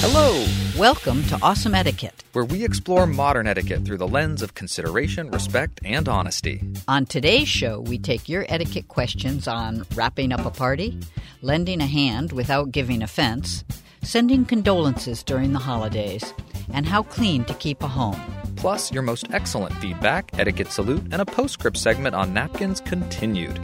[0.00, 0.46] Hello,
[0.78, 2.22] welcome to Awesome Etiquette.
[2.32, 6.62] where we explore modern etiquette through the lens of consideration, respect, and honesty.
[6.86, 10.98] On today's show, we take your etiquette questions on wrapping up a party,
[11.40, 13.64] lending a hand without giving offense,
[14.02, 16.34] sending condolences during the holidays,
[16.74, 18.20] and how clean to keep a home.
[18.56, 23.58] Plus, your most excellent feedback, etiquette salute, and a postscript segment on napkins continued.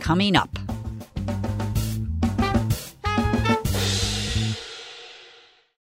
[0.00, 0.56] Coming up.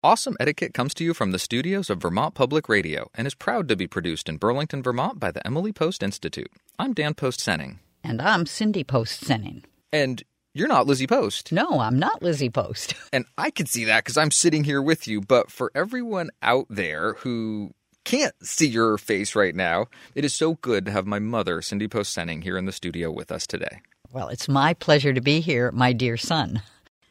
[0.04, 3.68] Awesome Etiquette comes to you from the studios of Vermont Public Radio and is proud
[3.68, 6.52] to be produced in Burlington, Vermont by the Emily Post Institute.
[6.80, 7.78] I'm Dan Post Senning.
[8.04, 9.64] And I'm Cindy Post Senning.
[9.94, 10.24] And
[10.56, 11.52] you're not Lizzie Post.
[11.52, 12.96] No, I'm not Lizzie Post.
[13.14, 15.22] And I can see that because I'm sitting here with you.
[15.22, 17.70] But for everyone out there who
[18.04, 19.86] can't see your face right now,
[20.16, 23.12] it is so good to have my mother, Cindy Post Senning, here in the studio
[23.12, 23.82] with us today.
[24.12, 26.64] Well, it's my pleasure to be here, my dear son.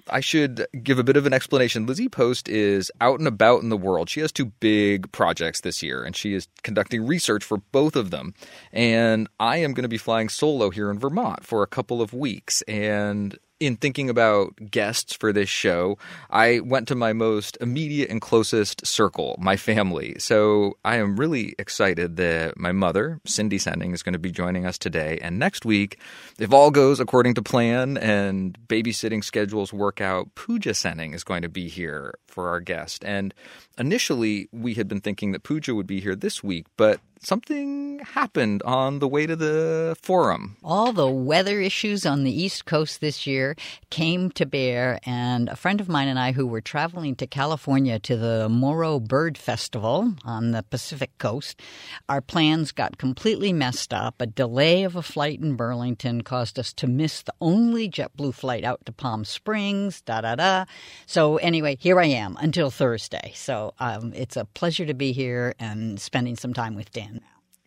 [0.09, 1.87] I should give a bit of an explanation.
[1.87, 4.09] Lizzie Post is out and about in the world.
[4.09, 8.11] She has two big projects this year, and she is conducting research for both of
[8.11, 8.34] them.
[8.73, 12.12] And I am going to be flying solo here in Vermont for a couple of
[12.12, 12.62] weeks.
[12.62, 15.98] And in thinking about guests for this show,
[16.30, 20.16] I went to my most immediate and closest circle, my family.
[20.19, 24.65] So I am really excited that my mother, Cindy Senning, is going to be joining
[24.65, 25.19] us today.
[25.20, 25.99] And next week,
[26.38, 31.43] if all goes according to plan and babysitting schedules work out, Pooja Senning is going
[31.43, 33.04] to be here for our guest.
[33.04, 33.34] And
[33.78, 38.62] initially, we had been thinking that Pooja would be here this week, but something happened
[38.62, 40.56] on the way to the forum.
[40.64, 43.56] All the weather issues on the East Coast this year
[43.91, 47.98] came to bear, and a friend of mine and I, who were traveling to California
[48.00, 51.60] to the Morro Bird Festival on the Pacific Coast,
[52.08, 54.20] our plans got completely messed up.
[54.20, 58.64] A delay of a flight in Burlington caused us to miss the only JetBlue flight
[58.64, 60.64] out to Palm Springs, da da da.
[61.06, 63.32] So, anyway, here I am until Thursday.
[63.34, 67.09] So, um, it's a pleasure to be here and spending some time with Dan.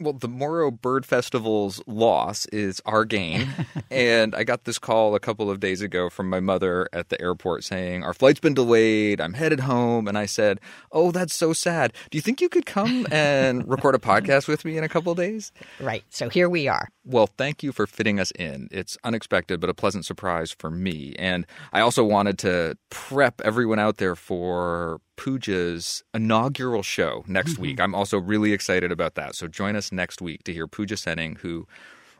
[0.04, 3.48] Well, the Morro Bird Festival's loss is our gain.
[3.92, 7.22] and I got this call a couple of days ago from my mother at the
[7.22, 9.22] airport saying, Our flight's been delayed.
[9.22, 10.10] I'm headed home.
[10.10, 10.60] And I said,
[10.92, 11.94] Oh, that's so sad.
[12.12, 15.14] Do you think you could come and record a podcast with me in a couple
[15.14, 15.54] of days?
[15.80, 16.04] Right.
[16.10, 16.90] So, here we are.
[17.06, 18.68] Well, thank you for fitting us in.
[18.72, 21.16] It's unexpected, but a pleasant surprise for me.
[21.18, 27.62] And I also wanted to prep everyone out there for Pooja's inaugural show next mm-hmm.
[27.62, 27.80] week.
[27.80, 29.36] I'm also really excited about that.
[29.36, 31.68] So join us next week to hear Pooja Senning, who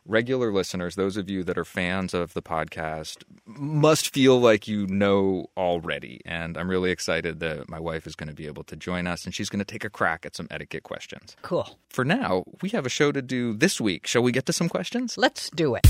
[0.06, 4.88] regular listeners, those of you that are fans of the podcast, must feel like you
[4.88, 6.22] know already.
[6.26, 9.26] And I'm really excited that my wife is going to be able to join us
[9.26, 11.36] and she's going to take a crack at some etiquette questions.
[11.42, 11.78] Cool.
[11.90, 14.08] For now, we have a show to do this week.
[14.08, 15.18] Shall we get to some questions?
[15.18, 15.88] Let's do it.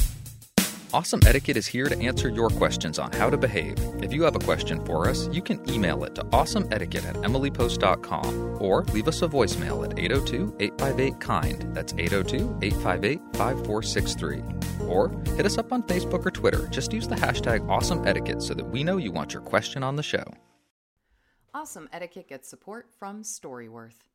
[0.94, 3.80] Awesome Etiquette is here to answer your questions on how to behave.
[4.04, 8.62] If you have a question for us, you can email it to awesomeetiquette at emilypost.com
[8.62, 11.76] or leave us a voicemail at 802 858 KIND.
[11.76, 14.88] That's 802 858 5463.
[14.88, 16.68] Or hit us up on Facebook or Twitter.
[16.68, 19.96] Just use the hashtag Awesome Etiquette so that we know you want your question on
[19.96, 20.26] the show.
[21.56, 24.10] Awesome Etiquette gets support from Storyworth.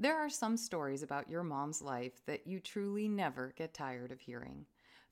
[0.00, 4.18] There are some stories about your mom's life that you truly never get tired of
[4.18, 4.66] hearing.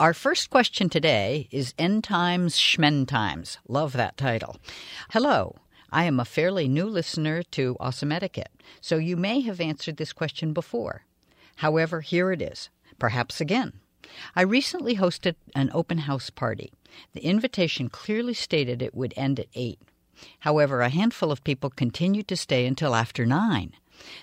[0.00, 3.58] Our first question today is End Times Schmen Times.
[3.68, 4.56] Love that title.
[5.10, 5.56] Hello.
[5.92, 8.50] I am a fairly new listener to Awesome Etiquette,
[8.80, 11.02] so you may have answered this question before.
[11.56, 13.74] However, here it is, perhaps again.
[14.34, 16.72] I recently hosted an open house party.
[17.12, 19.80] The invitation clearly stated it would end at 8.
[20.38, 23.74] However, a handful of people continued to stay until after 9.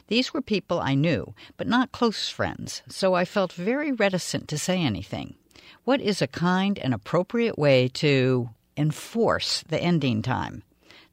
[0.07, 4.57] These were people I knew, but not close friends, so I felt very reticent to
[4.57, 5.35] say anything.
[5.83, 10.63] What is a kind and appropriate way to enforce the ending time?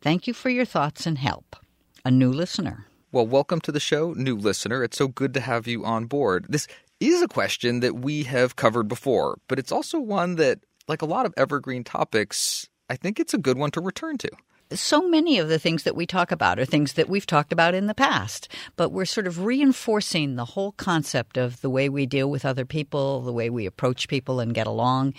[0.01, 1.57] Thank you for your thoughts and help.
[2.05, 2.87] A new listener.
[3.13, 4.83] Well, welcome to the show, new listener.
[4.83, 6.47] It's so good to have you on board.
[6.49, 6.67] This
[7.01, 10.59] is a question that we have covered before, but it's also one that,
[10.89, 14.31] like a lot of evergreen topics, I think it's a good one to return to
[14.75, 17.75] so many of the things that we talk about are things that we've talked about
[17.75, 22.07] in the past, but we're sort of reinforcing the whole concept of the way we
[22.07, 25.15] deal with other people, the way we approach people and get along.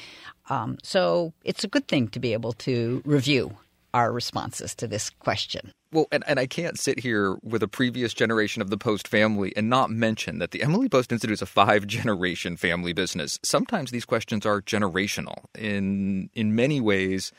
[0.50, 3.58] Um, so it's a good thing to be able to review
[3.94, 5.72] our responses to this question.
[5.94, 9.54] Well, and, and I can't sit here with a previous generation of the Post family
[9.56, 13.40] and not mention that the Emily Post Institute is a five generation family business.
[13.44, 15.46] Sometimes these questions are generational.
[15.58, 17.32] In in many ways,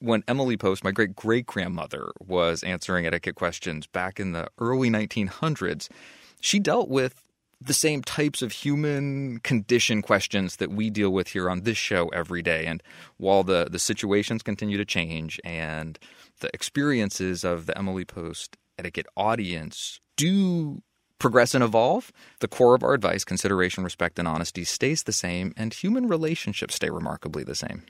[0.00, 4.90] when Emily Post, my great great grandmother, was answering etiquette questions back in the early
[4.90, 5.88] 1900s,
[6.40, 7.28] she dealt with
[7.60, 12.08] the same types of human condition questions that we deal with here on this show
[12.08, 12.66] every day.
[12.66, 12.82] And
[13.16, 15.98] while the, the situations continue to change and
[16.40, 20.82] the experiences of the Emily Post etiquette audience do
[21.18, 25.52] progress and evolve, the core of our advice, consideration, respect, and honesty, stays the same,
[25.56, 27.82] and human relationships stay remarkably the same.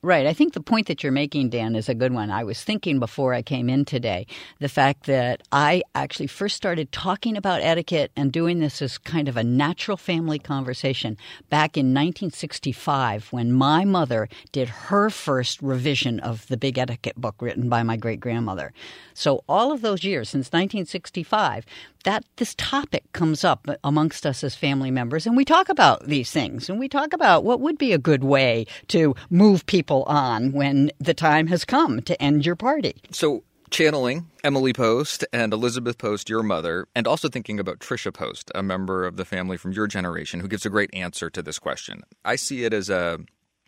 [0.00, 0.26] Right.
[0.26, 2.30] I think the point that you're making, Dan, is a good one.
[2.30, 4.28] I was thinking before I came in today
[4.60, 9.26] the fact that I actually first started talking about etiquette and doing this as kind
[9.26, 11.16] of a natural family conversation
[11.50, 17.34] back in 1965 when my mother did her first revision of the big etiquette book
[17.40, 18.72] written by my great grandmother.
[19.14, 21.66] So, all of those years since 1965,
[22.04, 26.30] that this topic comes up amongst us as family members and we talk about these
[26.30, 30.52] things and we talk about what would be a good way to move people on
[30.52, 33.02] when the time has come to end your party.
[33.10, 38.50] So channeling Emily Post and Elizabeth Post, your mother, and also thinking about Trisha Post,
[38.54, 41.58] a member of the family from your generation who gives a great answer to this
[41.58, 42.02] question.
[42.24, 43.20] I see it as a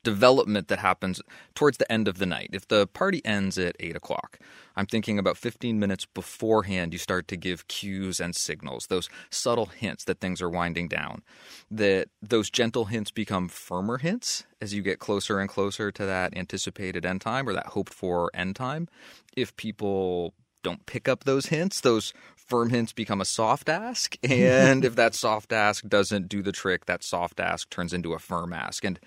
[0.03, 1.21] development that happens
[1.55, 2.51] towards the end of the night.
[2.53, 4.39] If the party ends at 8 o'clock,
[4.77, 9.67] I'm thinking about 15 minutes beforehand, you start to give cues and signals, those subtle
[9.67, 11.23] hints that things are winding down.
[11.71, 16.37] That those gentle hints become firmer hints as you get closer and closer to that
[16.37, 18.89] anticipated end time or that hoped for end time.
[19.37, 24.17] If people don't pick up those hints, those firm hints become a soft ask.
[24.31, 28.19] And if that soft ask doesn't do the trick, that soft ask turns into a
[28.19, 28.85] firm ask.
[28.85, 28.99] And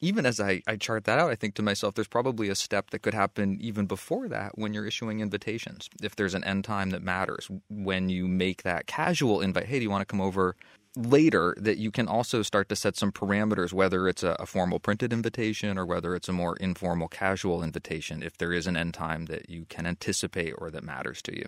[0.00, 2.90] even as I, I chart that out, I think to myself, there's probably a step
[2.90, 5.88] that could happen even before that when you're issuing invitations.
[6.02, 9.82] If there's an end time that matters, when you make that casual invite, hey, do
[9.82, 10.54] you want to come over
[10.96, 14.78] later, that you can also start to set some parameters, whether it's a, a formal
[14.78, 18.94] printed invitation or whether it's a more informal, casual invitation, if there is an end
[18.94, 21.46] time that you can anticipate or that matters to you.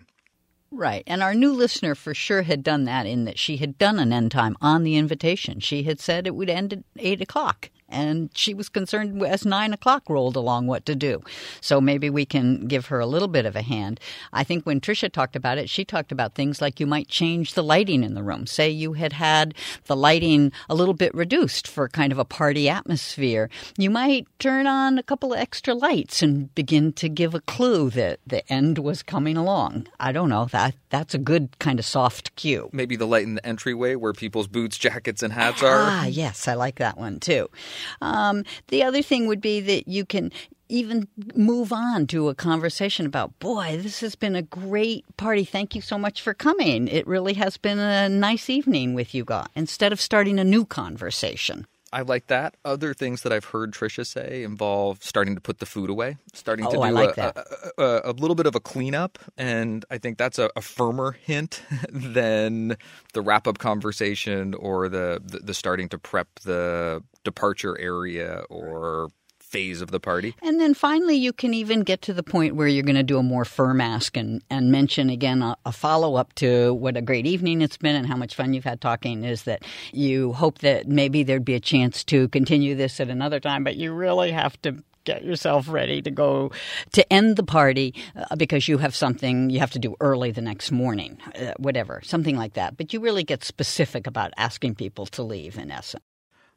[0.73, 1.03] Right.
[1.07, 4.13] And our new listener for sure had done that in that she had done an
[4.13, 5.59] end time on the invitation.
[5.59, 9.73] She had said it would end at 8 o'clock and she was concerned as nine
[9.73, 11.23] o'clock rolled along what to do.
[11.61, 14.01] So maybe we can give her a little bit of a hand.
[14.33, 17.55] I think when Tricia talked about it, she talked about things like you might change
[17.55, 18.47] the lighting in the room.
[18.47, 19.55] Say you had had
[19.87, 23.51] the lighting a little bit reduced for kind of a party atmosphere.
[23.77, 27.91] You might turn on a couple of extra lights and begin to give a clue
[27.91, 29.89] that the end was coming along.
[29.99, 30.47] I don't know.
[30.47, 32.69] That that's a good kind of soft cue.
[32.73, 35.79] Maybe the light in the entryway where people's boots, jackets, and hats are.
[35.79, 37.49] Ah, yes, I like that one too.
[38.01, 40.33] Um, the other thing would be that you can
[40.69, 45.45] even move on to a conversation about, boy, this has been a great party.
[45.45, 46.87] Thank you so much for coming.
[46.87, 50.65] It really has been a nice evening with you guys, instead of starting a new
[50.65, 51.67] conversation.
[51.93, 52.57] I like that.
[52.65, 56.67] Other things that I've heard Tricia say involve starting to put the food away, starting
[56.67, 57.45] oh, to do like a,
[57.79, 59.19] a, a, a, little bit of a cleanup.
[59.37, 62.77] And I think that's a, firmer hint than
[63.13, 69.11] the wrap up conversation or the, the, the starting to prep the departure area or
[69.51, 70.35] phase of the party.
[70.43, 73.19] And then finally, you can even get to the point where you're going to do
[73.19, 77.03] a more firm ask and, and mention again a, a follow up to what a
[77.03, 79.25] great evening it's been and how much fun you've had talking.
[79.25, 83.41] Is that you hope that maybe there'd be a chance to continue this at another
[83.41, 86.53] time, but you really have to get yourself ready to go
[86.93, 90.43] to end the party uh, because you have something you have to do early the
[90.43, 92.77] next morning, uh, whatever, something like that.
[92.77, 96.05] But you really get specific about asking people to leave, in essence.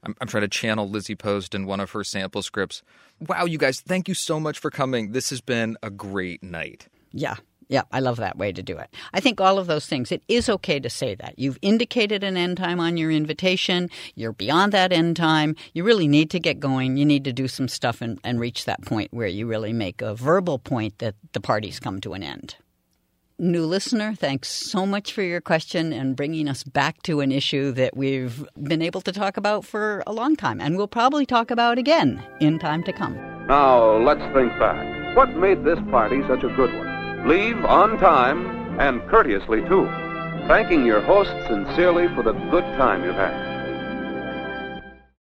[0.04, 2.84] I'm, I'm, trying to channel Lizzie Post in one of her sample scripts.
[3.28, 5.12] Wow, you guys, thank you so much for coming.
[5.12, 6.88] This has been a great night.
[7.12, 7.36] Yeah.
[7.70, 8.94] Yeah, I love that way to do it.
[9.14, 11.40] I think all of those things, it is okay to say that.
[11.40, 13.90] You've indicated an end time on your invitation.
[14.16, 15.56] You're beyond that end time.
[15.74, 16.98] You really need to get going.
[16.98, 20.02] You need to do some stuff and, and reach that point where you really make
[20.02, 22.58] a verbal point that the party's come to an end
[23.40, 27.72] new listener, thanks so much for your question and bringing us back to an issue
[27.72, 31.52] that we've been able to talk about for a long time and we'll probably talk
[31.52, 33.16] about again in time to come.
[33.48, 35.16] Now, let's think back.
[35.16, 37.28] What made this party such a good one?
[37.28, 39.86] Leave on time and courteously, too,
[40.48, 43.53] thanking your host sincerely for the good time you've had.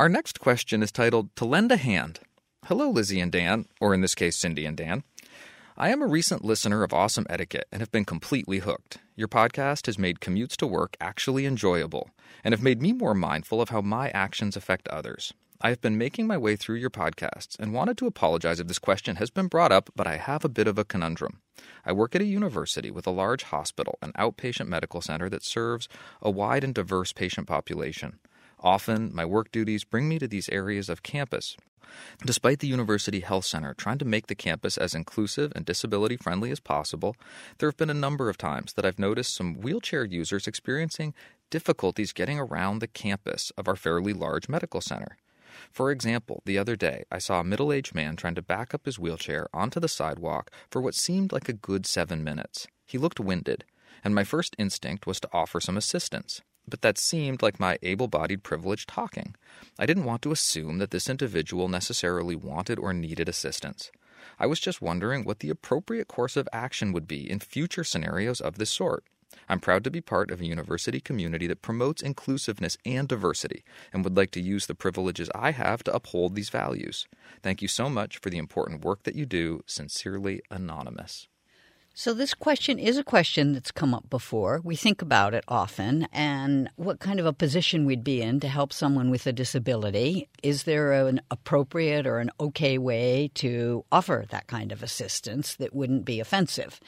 [0.00, 2.20] Our next question is titled To Lend a Hand.
[2.66, 5.04] Hello, Lizzie and Dan, or in this case, Cindy and Dan.
[5.76, 8.98] I am a recent listener of Awesome Etiquette and have been completely hooked.
[9.16, 12.10] Your podcast has made commutes to work actually enjoyable
[12.42, 15.34] and have made me more mindful of how my actions affect others.
[15.60, 18.80] I have been making my way through your podcasts and wanted to apologize if this
[18.80, 21.42] question has been brought up, but I have a bit of a conundrum.
[21.84, 25.88] I work at a university with a large hospital an outpatient medical center that serves
[26.20, 28.18] a wide and diverse patient population.
[28.62, 31.56] Often, my work duties bring me to these areas of campus.
[32.24, 36.50] Despite the University Health Center trying to make the campus as inclusive and disability friendly
[36.50, 37.16] as possible,
[37.58, 41.12] there have been a number of times that I've noticed some wheelchair users experiencing
[41.50, 45.18] difficulties getting around the campus of our fairly large medical center.
[45.70, 48.86] For example, the other day I saw a middle aged man trying to back up
[48.86, 52.66] his wheelchair onto the sidewalk for what seemed like a good seven minutes.
[52.86, 53.64] He looked winded,
[54.02, 56.40] and my first instinct was to offer some assistance
[56.72, 59.34] but that seemed like my able bodied privilege talking.
[59.78, 63.90] I didn't want to assume that this individual necessarily wanted or needed assistance.
[64.38, 68.40] I was just wondering what the appropriate course of action would be in future scenarios
[68.40, 69.04] of this sort.
[69.50, 74.02] I'm proud to be part of a university community that promotes inclusiveness and diversity and
[74.02, 77.06] would like to use the privileges I have to uphold these values.
[77.42, 79.62] Thank you so much for the important work that you do.
[79.66, 81.28] Sincerely, Anonymous.
[81.94, 84.62] So, this question is a question that's come up before.
[84.64, 88.48] We think about it often and what kind of a position we'd be in to
[88.48, 90.30] help someone with a disability.
[90.42, 95.74] Is there an appropriate or an okay way to offer that kind of assistance that
[95.74, 96.80] wouldn't be offensive?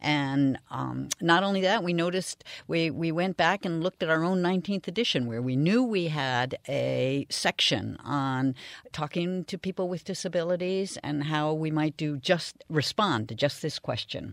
[0.00, 4.24] And um, not only that, we noticed we, we went back and looked at our
[4.24, 8.54] own 19th edition where we knew we had a section on
[8.90, 13.78] talking to people with disabilities and how we might do just respond to just this
[13.78, 14.32] question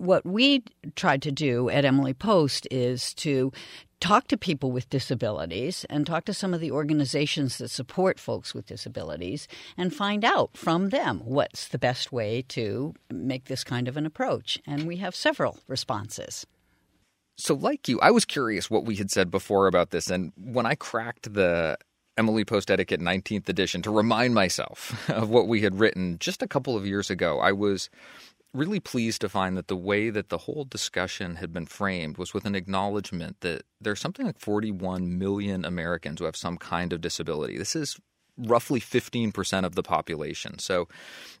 [0.00, 0.64] what we
[0.96, 3.52] tried to do at Emily Post is to
[4.00, 8.54] talk to people with disabilities and talk to some of the organizations that support folks
[8.54, 13.88] with disabilities and find out from them what's the best way to make this kind
[13.88, 14.58] of an approach.
[14.66, 16.46] And we have several responses.
[17.36, 20.08] So, like you, I was curious what we had said before about this.
[20.08, 21.76] And when I cracked the
[22.16, 26.48] Emily Post Etiquette 19th edition to remind myself of what we had written just a
[26.48, 27.38] couple of years ago.
[27.38, 27.88] I was
[28.52, 32.34] really pleased to find that the way that the whole discussion had been framed was
[32.34, 37.00] with an acknowledgement that there's something like 41 million Americans who have some kind of
[37.00, 37.56] disability.
[37.56, 37.98] This is
[38.36, 40.58] roughly 15% of the population.
[40.58, 40.88] So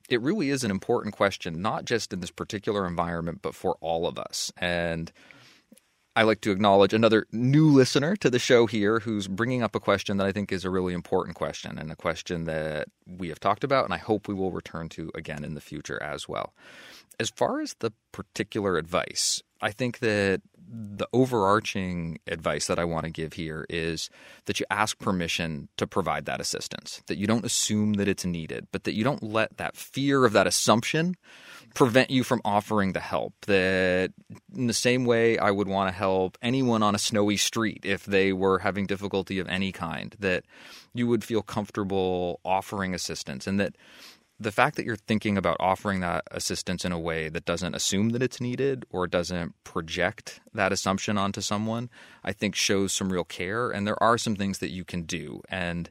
[0.08, 4.06] it really is an important question, not just in this particular environment, but for all
[4.06, 4.52] of us.
[4.56, 5.10] And
[6.16, 9.80] I like to acknowledge another new listener to the show here who's bringing up a
[9.80, 13.38] question that I think is a really important question and a question that we have
[13.38, 16.52] talked about and I hope we will return to again in the future as well.
[17.20, 20.40] As far as the particular advice, I think that
[20.72, 24.08] the overarching advice that I want to give here is
[24.46, 28.68] that you ask permission to provide that assistance, that you don't assume that it's needed,
[28.72, 31.14] but that you don't let that fear of that assumption
[31.74, 33.34] prevent you from offering the help.
[33.46, 34.12] That
[34.56, 38.06] in the same way I would want to help anyone on a snowy street if
[38.06, 40.44] they were having difficulty of any kind, that
[40.94, 43.76] you would feel comfortable offering assistance and that
[44.40, 48.08] the fact that you're thinking about offering that assistance in a way that doesn't assume
[48.10, 51.90] that it's needed or doesn't project that assumption onto someone,
[52.24, 53.70] I think shows some real care.
[53.70, 55.42] And there are some things that you can do.
[55.50, 55.90] And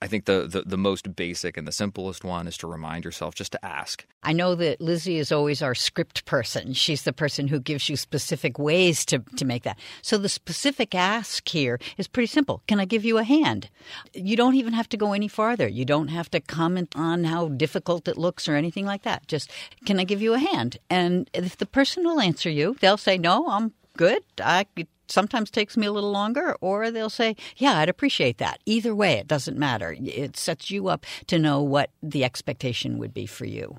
[0.00, 3.34] I think the, the, the most basic and the simplest one is to remind yourself
[3.34, 4.04] just to ask.
[4.22, 6.72] I know that Lizzie is always our script person.
[6.72, 9.78] She's the person who gives you specific ways to, to make that.
[10.02, 12.62] So the specific ask here is pretty simple.
[12.66, 13.68] Can I give you a hand?
[14.12, 15.68] You don't even have to go any farther.
[15.68, 19.26] You don't have to comment on how difficult it looks or anything like that.
[19.28, 19.50] Just,
[19.84, 20.78] can I give you a hand?
[20.90, 24.22] And if the person will answer you, they'll say, no, I'm good.
[24.42, 24.66] I
[25.08, 28.60] sometimes takes me a little longer, or they'll say, Yeah, I'd appreciate that.
[28.66, 29.96] Either way, it doesn't matter.
[29.98, 33.78] It sets you up to know what the expectation would be for you.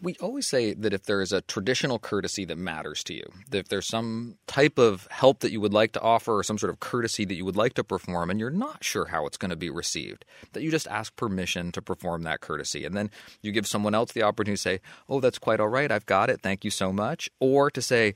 [0.00, 3.58] We always say that if there is a traditional courtesy that matters to you, that
[3.58, 6.70] if there's some type of help that you would like to offer or some sort
[6.70, 9.50] of courtesy that you would like to perform and you're not sure how it's going
[9.50, 12.84] to be received, that you just ask permission to perform that courtesy.
[12.84, 13.10] And then
[13.42, 15.90] you give someone else the opportunity to say, Oh, that's quite all right.
[15.90, 16.40] I've got it.
[16.40, 17.28] Thank you so much.
[17.40, 18.14] Or to say,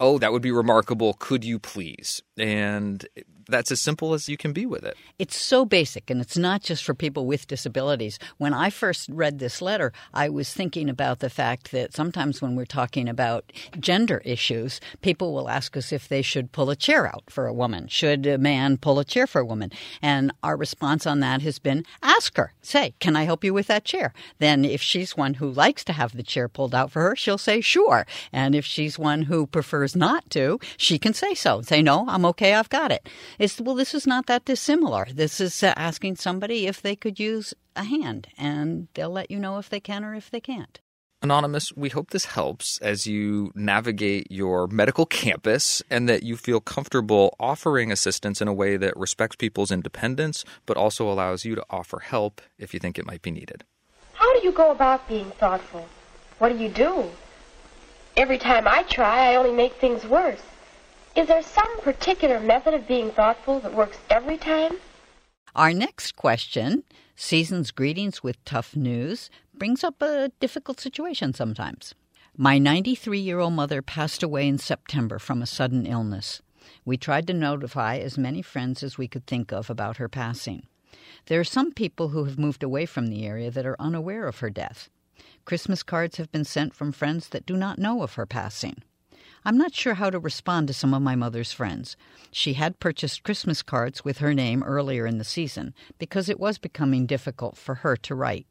[0.00, 1.14] oh, that would be remarkable.
[1.14, 2.22] Could you please?
[2.36, 3.04] And
[3.48, 4.96] that's as simple as you can be with it.
[5.18, 8.18] It's so basic, and it's not just for people with disabilities.
[8.38, 12.56] When I first read this letter, I was thinking about the fact that sometimes when
[12.56, 17.06] we're talking about gender issues, people will ask us if they should pull a chair
[17.06, 17.88] out for a woman.
[17.88, 19.70] Should a man pull a chair for a woman?
[20.02, 22.52] And our response on that has been ask her.
[22.62, 24.12] Say, can I help you with that chair?
[24.38, 27.38] Then, if she's one who likes to have the chair pulled out for her, she'll
[27.38, 28.06] say sure.
[28.32, 31.62] And if she's one who prefers not to, she can say so.
[31.62, 35.06] Say, no, I'm okay, I've got it is well, this is not that dissimilar.
[35.12, 39.38] This is uh, asking somebody if they could use a hand, and they'll let you
[39.38, 40.80] know if they can or if they can't.
[41.22, 46.60] Anonymous, we hope this helps as you navigate your medical campus and that you feel
[46.60, 51.64] comfortable offering assistance in a way that respects people's independence, but also allows you to
[51.70, 53.64] offer help if you think it might be needed.
[54.12, 55.88] How do you go about being thoughtful?
[56.38, 57.10] What do you do?
[58.16, 60.40] Every time I try, I only make things worse.
[61.16, 64.74] Is there some particular method of being thoughtful that works every time?
[65.54, 71.94] Our next question, Season's Greetings with Tough News, brings up a difficult situation sometimes.
[72.36, 76.42] My 93 year old mother passed away in September from a sudden illness.
[76.84, 80.66] We tried to notify as many friends as we could think of about her passing.
[81.28, 84.40] There are some people who have moved away from the area that are unaware of
[84.40, 84.90] her death.
[85.46, 88.82] Christmas cards have been sent from friends that do not know of her passing.
[89.46, 91.96] I'm not sure how to respond to some of my mother's friends.
[92.32, 96.58] She had purchased Christmas cards with her name earlier in the season because it was
[96.58, 98.48] becoming difficult for her to write.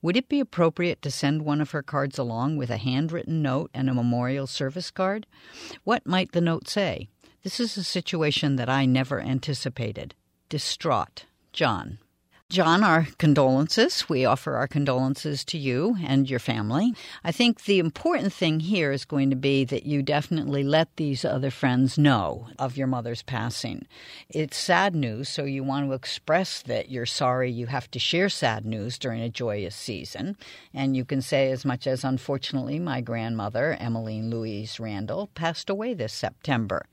[0.00, 3.70] Would it be appropriate to send one of her cards along with a handwritten note
[3.74, 5.26] and a memorial service card?
[5.84, 7.08] What might the note say?
[7.42, 10.14] This is a situation that I never anticipated.
[10.48, 11.26] Distraught.
[11.52, 11.98] John.
[12.52, 14.10] John, our condolences.
[14.10, 16.92] We offer our condolences to you and your family.
[17.24, 21.24] I think the important thing here is going to be that you definitely let these
[21.24, 23.86] other friends know of your mother's passing.
[24.28, 28.28] It's sad news, so you want to express that you're sorry you have to share
[28.28, 30.36] sad news during a joyous season.
[30.74, 35.94] And you can say as much as, unfortunately, my grandmother, Emmeline Louise Randall, passed away
[35.94, 36.84] this September.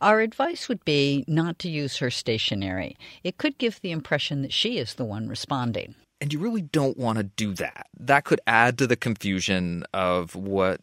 [0.00, 2.96] Our advice would be not to use her stationery.
[3.22, 5.94] It could give the impression that she is the one responding.
[6.20, 7.86] And you really don't want to do that.
[7.98, 10.80] That could add to the confusion of what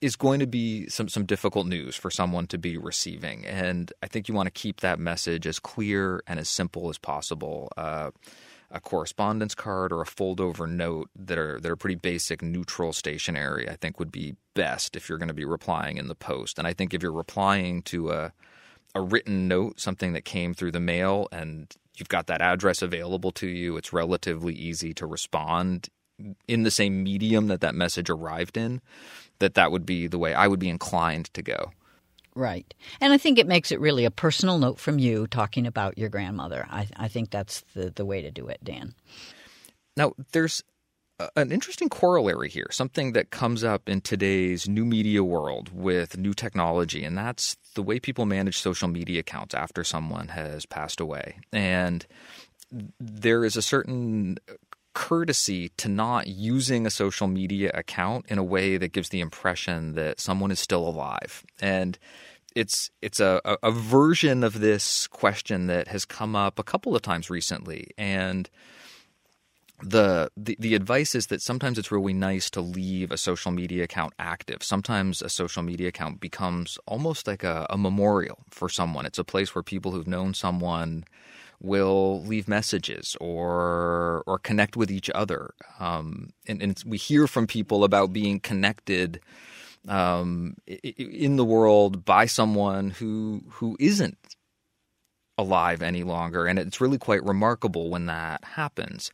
[0.00, 3.46] is going to be some some difficult news for someone to be receiving.
[3.46, 6.98] And I think you want to keep that message as clear and as simple as
[6.98, 7.70] possible.
[7.76, 8.10] Uh,
[8.70, 12.92] a correspondence card or a fold over note that are that are pretty basic neutral
[12.92, 16.58] stationery I think would be best if you're going to be replying in the post.
[16.58, 18.32] And I think if you're replying to a
[18.94, 23.32] a written note, something that came through the mail, and you've got that address available
[23.32, 23.76] to you.
[23.76, 25.88] It's relatively easy to respond
[26.46, 28.80] in the same medium that that message arrived in.
[29.40, 31.72] That that would be the way I would be inclined to go.
[32.36, 32.72] Right.
[33.00, 36.08] And I think it makes it really a personal note from you talking about your
[36.08, 36.66] grandmother.
[36.68, 38.94] I, I think that's the, the way to do it, Dan.
[39.96, 40.62] Now, there's
[41.36, 46.34] an interesting corollary here, something that comes up in today's new media world with new
[46.34, 51.38] technology, and that's the way people manage social media accounts after someone has passed away.
[51.52, 52.06] And
[52.98, 54.38] there is a certain
[54.94, 59.94] courtesy to not using a social media account in a way that gives the impression
[59.94, 61.44] that someone is still alive.
[61.60, 61.98] And
[62.54, 67.02] it's it's a, a version of this question that has come up a couple of
[67.02, 67.90] times recently.
[67.98, 68.48] And
[69.82, 73.84] the, the the advice is that sometimes it's really nice to leave a social media
[73.84, 74.62] account active.
[74.62, 79.04] Sometimes a social media account becomes almost like a, a memorial for someone.
[79.04, 81.04] It's a place where people who've known someone
[81.60, 85.54] will leave messages or or connect with each other.
[85.80, 89.20] Um, and, and we hear from people about being connected
[89.88, 94.18] um, in the world by someone who who isn't
[95.36, 99.10] alive any longer, and it's really quite remarkable when that happens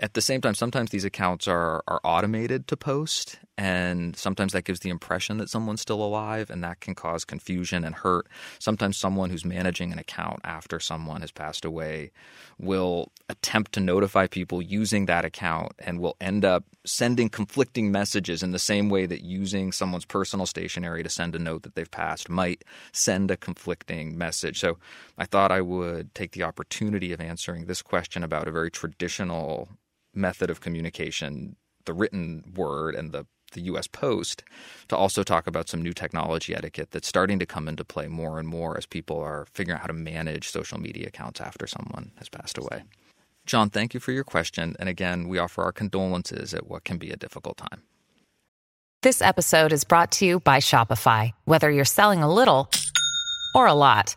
[0.00, 4.64] at the same time, sometimes these accounts are are automated to post, and sometimes that
[4.64, 8.28] gives the impression that someone's still alive, and that can cause confusion and hurt.
[8.60, 12.12] Sometimes someone who's managing an account after someone has passed away
[12.58, 18.42] will attempt to notify people using that account and will end up sending conflicting messages
[18.42, 21.90] in the same way that using someone's personal stationery to send a note that they've
[21.90, 24.60] passed might send a conflicting message.
[24.60, 24.78] So
[25.18, 29.68] I thought I would take the opportunity of answering this question about a very traditional
[30.14, 34.44] method of communication, the written word and the the US Post
[34.88, 38.38] to also talk about some new technology etiquette that's starting to come into play more
[38.38, 42.12] and more as people are figuring out how to manage social media accounts after someone
[42.16, 42.82] has passed away.
[43.46, 44.76] John, thank you for your question.
[44.78, 47.82] And again, we offer our condolences at what can be a difficult time.
[49.02, 51.32] This episode is brought to you by Shopify.
[51.44, 52.68] Whether you're selling a little
[53.54, 54.16] or a lot,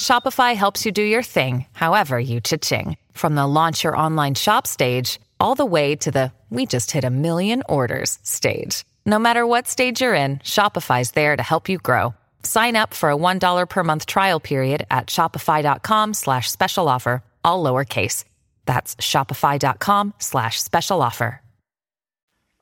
[0.00, 2.96] Shopify helps you do your thing, however you cha-ching.
[3.18, 7.02] From the launch your online shop stage, all the way to the we just hit
[7.02, 8.84] a million orders stage.
[9.04, 12.14] No matter what stage you're in, Shopify's there to help you grow.
[12.44, 17.60] Sign up for a $1 per month trial period at shopify.com slash special offer, all
[17.60, 18.22] lowercase.
[18.66, 21.40] That's shopify.com slash special offer.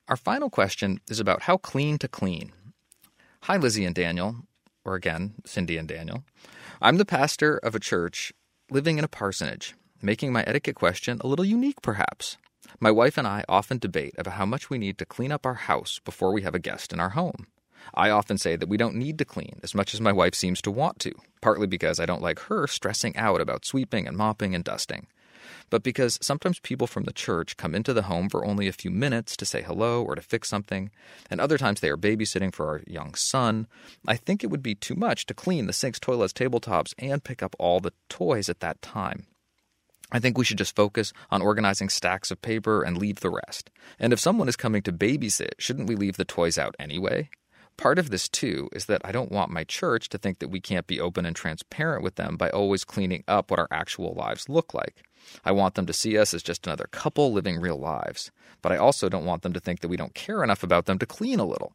[0.09, 2.53] Our final question is about how clean to clean.
[3.43, 4.37] Hi, Lizzie and Daniel,
[4.87, 6.25] or again, Cindy and Daniel.
[6.81, 8.33] I'm the pastor of a church
[8.71, 12.37] living in a parsonage, making my etiquette question a little unique, perhaps.
[12.81, 15.55] My wife and I often debate about how much we need to clean up our
[15.55, 17.47] house before we have a guest in our home.
[17.95, 20.61] I often say that we don't need to clean as much as my wife seems
[20.63, 24.55] to want to, partly because I don't like her stressing out about sweeping and mopping
[24.55, 25.07] and dusting
[25.71, 28.91] but because sometimes people from the church come into the home for only a few
[28.91, 30.91] minutes to say hello or to fix something,
[31.31, 33.67] and other times they are babysitting for our young son,
[34.07, 37.43] I think it would be too much to clean the sinks, toilets, tabletops, and pick
[37.43, 39.27] up all the toys at that time.
[40.13, 43.71] I think we should just focus on organizing stacks of paper and leave the rest.
[43.99, 47.29] And if someone is coming to babysit, shouldn't we leave the toys out anyway?
[47.77, 50.61] Part of this, too, is that I don't want my church to think that we
[50.61, 54.49] can't be open and transparent with them by always cleaning up what our actual lives
[54.49, 55.03] look like.
[55.45, 58.31] I want them to see us as just another couple living real lives,
[58.63, 60.99] but I also don't want them to think that we don't care enough about them
[61.01, 61.75] to clean a little.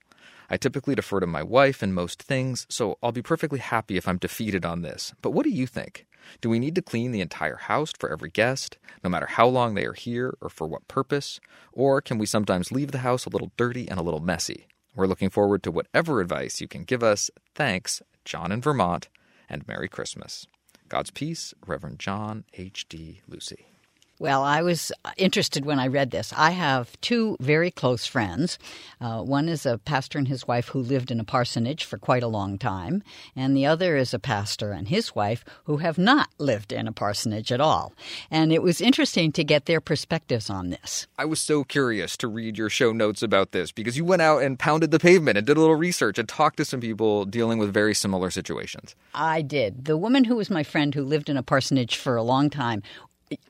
[0.49, 4.07] I typically defer to my wife in most things, so I'll be perfectly happy if
[4.07, 5.13] I'm defeated on this.
[5.21, 6.07] But what do you think?
[6.41, 9.73] Do we need to clean the entire house for every guest, no matter how long
[9.73, 11.39] they are here or for what purpose?
[11.71, 14.67] Or can we sometimes leave the house a little dirty and a little messy?
[14.95, 17.29] We're looking forward to whatever advice you can give us.
[17.55, 19.07] Thanks, John in Vermont,
[19.49, 20.45] and Merry Christmas.
[20.89, 23.21] God's Peace, Reverend John H.D.
[23.27, 23.70] Lucy.
[24.21, 26.31] Well, I was interested when I read this.
[26.37, 28.59] I have two very close friends.
[29.01, 32.21] Uh, one is a pastor and his wife who lived in a parsonage for quite
[32.21, 33.01] a long time,
[33.35, 36.91] and the other is a pastor and his wife who have not lived in a
[36.91, 37.93] parsonage at all.
[38.29, 41.07] And it was interesting to get their perspectives on this.
[41.17, 44.43] I was so curious to read your show notes about this because you went out
[44.43, 47.57] and pounded the pavement and did a little research and talked to some people dealing
[47.57, 48.95] with very similar situations.
[49.15, 49.85] I did.
[49.85, 52.83] The woman who was my friend who lived in a parsonage for a long time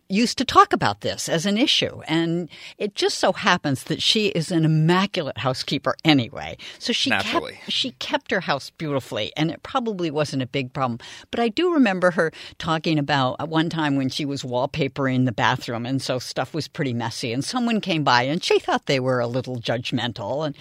[0.10, 2.02] used to talk about this as an issue.
[2.08, 6.58] And it just so happens that she is an immaculate housekeeper anyway.
[6.80, 7.54] So she Naturally.
[7.54, 11.00] kept she kept her house beautifully and it probably wasn't a big problem.
[11.32, 15.32] But I do remember her talking about uh, one time when she was wallpapering the
[15.32, 19.00] bathroom and so stuff was pretty messy and someone came by and she thought they
[19.00, 20.56] were a little judgmental and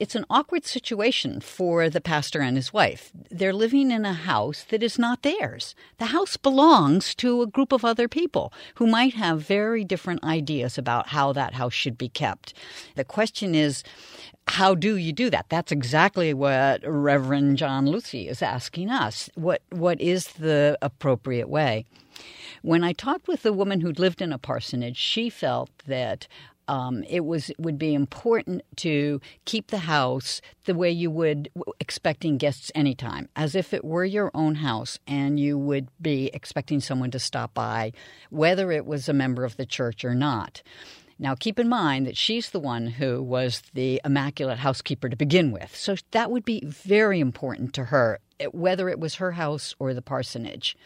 [0.00, 3.12] it's an awkward situation for the pastor and his wife.
[3.30, 5.74] They're living in a house that is not theirs.
[5.98, 10.78] The house belongs to a group of other people who might have very different ideas
[10.78, 12.54] about how that house should be kept.
[12.96, 13.84] The question is,
[14.48, 15.50] how do you do that?
[15.50, 19.28] That's exactly what Reverend John Lucy is asking us.
[19.34, 21.84] What what is the appropriate way?
[22.62, 26.26] When I talked with the woman who'd lived in a parsonage, she felt that
[26.70, 32.38] um, it was would be important to keep the house the way you would expecting
[32.38, 37.10] guests anytime, as if it were your own house, and you would be expecting someone
[37.10, 37.92] to stop by,
[38.30, 40.62] whether it was a member of the church or not.
[41.18, 45.50] Now, keep in mind that she's the one who was the immaculate housekeeper to begin
[45.50, 48.20] with, so that would be very important to her,
[48.52, 50.76] whether it was her house or the parsonage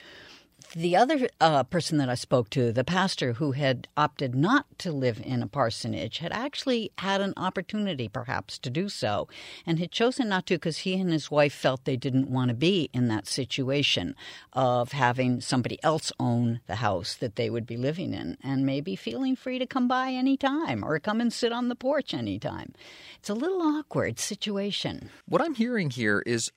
[0.75, 4.91] the other uh, person that I spoke to, the pastor who had opted not to
[4.93, 9.29] live in a parsonage, had actually had an opportunity perhaps to do so
[9.67, 12.55] and had chosen not to because he and his wife felt they didn't want to
[12.55, 14.17] be in that situation
[14.53, 18.97] of having somebody else own the house that they would be living in and maybe
[18.97, 22.73] feeling free to come by any time or come and sit on the porch anytime.
[23.19, 25.11] It's a little awkward situation.
[25.27, 26.51] What I'm hearing here is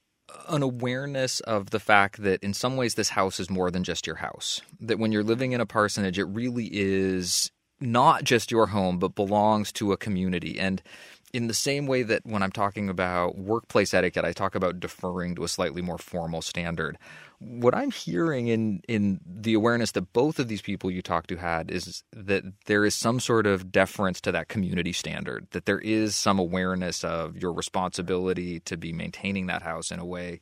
[0.50, 4.06] an awareness of the fact that in some ways this house is more than just
[4.06, 4.62] your house.
[4.80, 9.16] That when you're living in a parsonage, it really is not just your home, but
[9.16, 10.60] belongs to a community.
[10.60, 10.82] And
[11.34, 15.36] in the same way that when I'm talking about workplace etiquette, I talk about deferring
[15.36, 16.98] to a slightly more formal standard.
[17.40, 21.36] What I'm hearing in in the awareness that both of these people you talked to
[21.36, 25.80] had is that there is some sort of deference to that community standard, that there
[25.80, 30.42] is some awareness of your responsibility to be maintaining that house in a way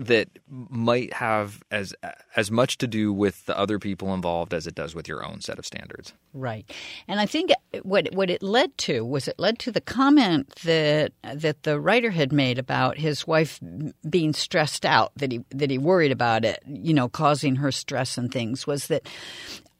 [0.00, 1.94] that might have as
[2.34, 5.42] as much to do with the other people involved as it does with your own
[5.42, 6.14] set of standards.
[6.32, 6.64] Right.
[7.06, 7.50] And I think
[7.82, 12.10] what what it led to was it led to the comment that that the writer
[12.10, 13.60] had made about his wife
[14.08, 18.16] being stressed out that he that he worried about it, you know, causing her stress
[18.16, 19.06] and things was that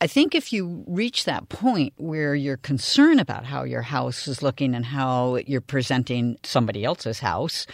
[0.02, 4.42] I think if you reach that point where you're concerned about how your house is
[4.42, 7.66] looking and how you're presenting somebody else's house,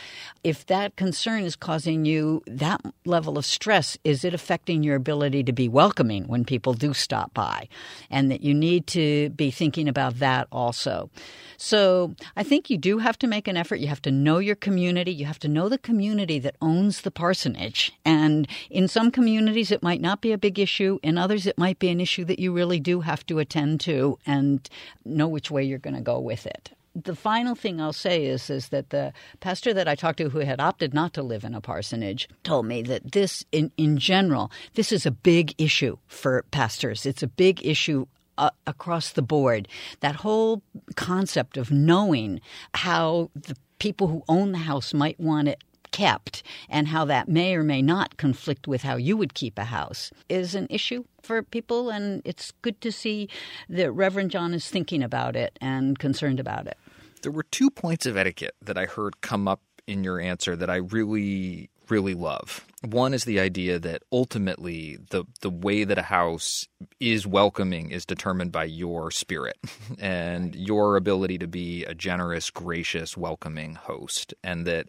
[0.43, 5.45] if that concern is causing you that level of stress, is it affecting your ability
[5.45, 7.69] to be welcoming when people do stop by?
[8.11, 11.11] And that you need to be thinking about that also.
[11.59, 13.77] So I think you do have to make an effort.
[13.77, 15.13] You have to know your community.
[15.13, 17.93] You have to know the community that owns the parsonage.
[18.05, 20.99] And in some communities, it might not be a big issue.
[21.05, 24.19] In others, it might be an issue that you really do have to attend to
[24.27, 24.69] and
[25.05, 26.73] know which way you're going to go with it
[27.05, 30.39] the final thing I'll say is is that the pastor that I talked to who
[30.39, 34.51] had opted not to live in a parsonage told me that this in in general
[34.75, 37.05] this is a big issue for pastors.
[37.05, 38.07] It's a big issue
[38.39, 39.69] uh, across the board.
[40.01, 40.63] That whole
[40.95, 42.41] concept of knowing
[42.75, 45.63] how the people who own the house might want it
[45.97, 49.65] kept and how that may or may not conflict with how you would keep a
[49.65, 53.31] house is an issue for people and it's good to see
[53.71, 56.77] that Reverend John is thinking about it and concerned about it.
[57.23, 60.69] There were two points of etiquette that I heard come up in your answer that
[60.69, 62.67] I really really love.
[62.85, 66.69] One is the idea that ultimately the the way that a house
[67.01, 69.57] is welcoming is determined by your spirit
[69.99, 74.89] and your ability to be a generous, gracious, welcoming host and that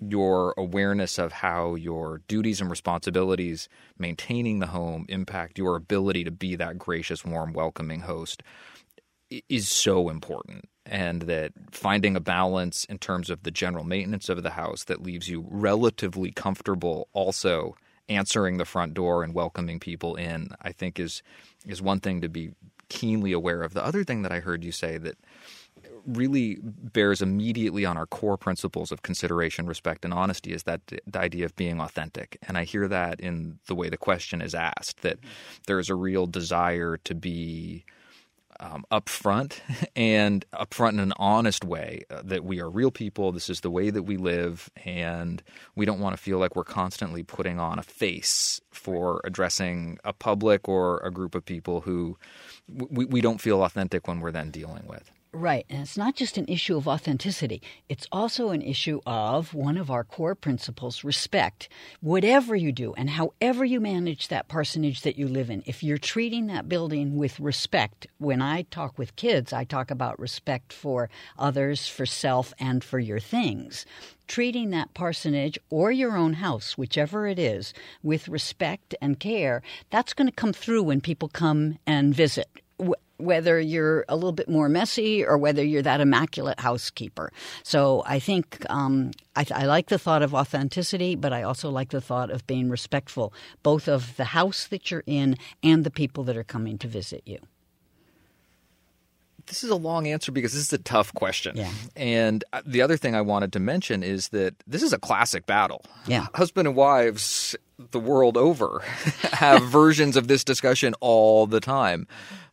[0.00, 6.30] your awareness of how your duties and responsibilities maintaining the home impact your ability to
[6.30, 8.42] be that gracious, warm, welcoming host
[9.48, 10.68] is so important.
[10.86, 15.02] And that finding a balance in terms of the general maintenance of the house that
[15.02, 17.74] leaves you relatively comfortable also
[18.08, 21.22] answering the front door and welcoming people in i think is
[21.66, 22.50] is one thing to be
[22.88, 23.74] keenly aware of.
[23.74, 25.16] The other thing that i heard you say that
[26.06, 31.18] really bears immediately on our core principles of consideration respect and honesty is that the
[31.18, 35.02] idea of being authentic and i hear that in the way the question is asked
[35.02, 35.18] that
[35.66, 37.84] there is a real desire to be
[38.60, 39.60] um, upfront
[39.96, 43.32] and upfront in an honest way uh, that we are real people.
[43.32, 45.42] This is the way that we live, and
[45.74, 50.12] we don't want to feel like we're constantly putting on a face for addressing a
[50.12, 52.16] public or a group of people who
[52.68, 55.10] we, we don't feel authentic when we're then dealing with.
[55.36, 55.66] Right.
[55.68, 59.90] And it's not just an issue of authenticity, it's also an issue of one of
[59.90, 61.68] our core principles respect.
[62.00, 65.98] Whatever you do and however you manage that parsonage that you live in, if you're
[65.98, 71.10] treating that building with respect, when I talk with kids, I talk about respect for
[71.36, 73.86] others, for self, and for your things
[74.26, 80.14] treating that parsonage or your own house, whichever it is, with respect and care, that's
[80.14, 82.48] going to come through when people come and visit
[83.18, 87.32] whether you're a little bit more messy or whether you're that immaculate housekeeper.
[87.62, 91.90] So I think um, I, I, like the thought of authenticity, but I also like
[91.90, 96.24] the thought of being respectful, both of the house that you're in and the people
[96.24, 97.38] that are coming to visit you.
[99.46, 101.56] This is a long answer because this is a tough question.
[101.56, 101.70] Yeah.
[101.96, 105.44] And uh, the other thing I wanted to mention is that this is a classic
[105.44, 105.84] battle.
[106.06, 106.26] Yeah.
[106.34, 108.80] Husband and wives the world over
[109.32, 112.06] have versions of this discussion all the time.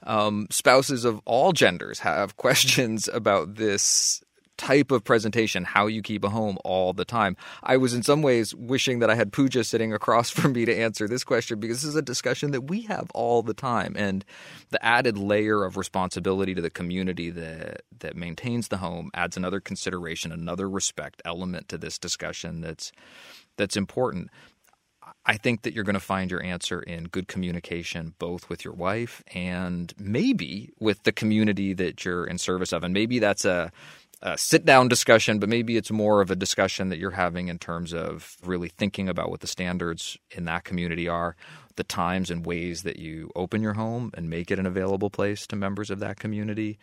[0.04, 4.24] Um, spouses of all genders have questions about this
[4.58, 7.36] type of presentation, how you keep a home all the time.
[7.64, 10.78] I was in some ways wishing that I had Pooja sitting across from me to
[10.78, 13.96] answer this question because this is a discussion that we have all the time.
[13.98, 14.24] And
[14.70, 19.60] the added layer of responsibility to the community that that maintains the home adds another
[19.60, 22.92] consideration, another respect element to this discussion that's
[23.58, 24.30] that's important.
[25.26, 28.74] I think that you're going to find your answer in good communication, both with your
[28.74, 32.84] wife and maybe with the community that you're in service of.
[32.84, 33.72] And maybe that's a,
[34.24, 37.60] a sit down discussion, but maybe it's more of a discussion that you're having in
[37.60, 41.36] terms of really thinking about what the standards in that community are,
[41.76, 45.46] the times and ways that you open your home and make it an available place
[45.48, 46.80] to members of that community.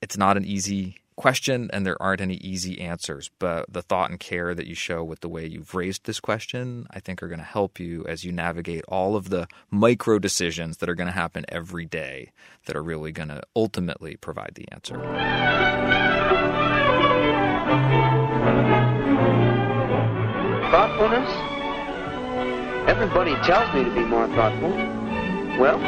[0.00, 4.20] It's not an easy question and there aren't any easy answers, but the thought and
[4.20, 7.38] care that you show with the way you've raised this question, I think are going
[7.38, 11.12] to help you as you navigate all of the micro decisions that are going to
[11.12, 12.32] happen every day
[12.66, 14.96] that are really going to ultimately provide the answer.
[20.70, 21.30] Thoughtfulness?
[22.88, 24.70] Everybody tells me to be more thoughtful.
[25.58, 25.80] Well,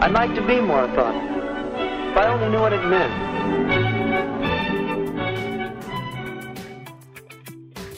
[0.00, 1.36] I'd like to be more thoughtful.
[2.10, 4.05] If I only knew what it meant.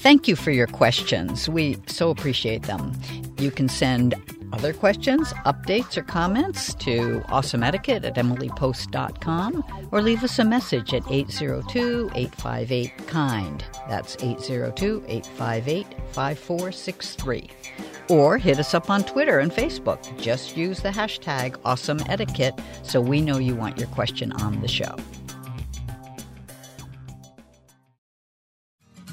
[0.09, 1.51] Thank you for your questions.
[1.51, 2.99] We so appreciate them.
[3.37, 4.15] You can send
[4.55, 11.03] other questions, updates, or comments to awesomeetiquette at emilypost.com or leave us a message at
[11.11, 13.65] 802 858 KIND.
[13.87, 17.51] That's 802 858 5463.
[18.09, 20.01] Or hit us up on Twitter and Facebook.
[20.19, 24.97] Just use the hashtag awesomeetiquette so we know you want your question on the show.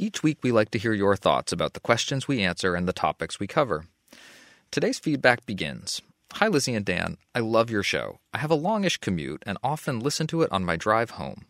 [0.00, 2.92] Each week, we like to hear your thoughts about the questions we answer and the
[2.94, 3.84] topics we cover.
[4.70, 6.00] Today's feedback begins.
[6.32, 7.18] Hi, Lizzie and Dan.
[7.34, 8.18] I love your show.
[8.32, 11.44] I have a longish commute and often listen to it on my drive home.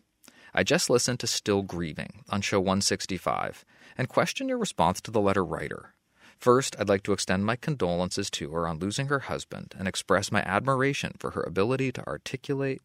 [0.53, 3.63] I just listened to Still Grieving on show 165
[3.97, 5.93] and question your response to the letter writer.
[6.41, 10.31] First, I'd like to extend my condolences to her on losing her husband and express
[10.31, 12.81] my admiration for her ability to articulate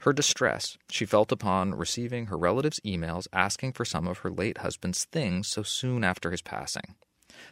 [0.00, 4.58] her distress she felt upon receiving her relatives' emails asking for some of her late
[4.58, 6.94] husband's things so soon after his passing.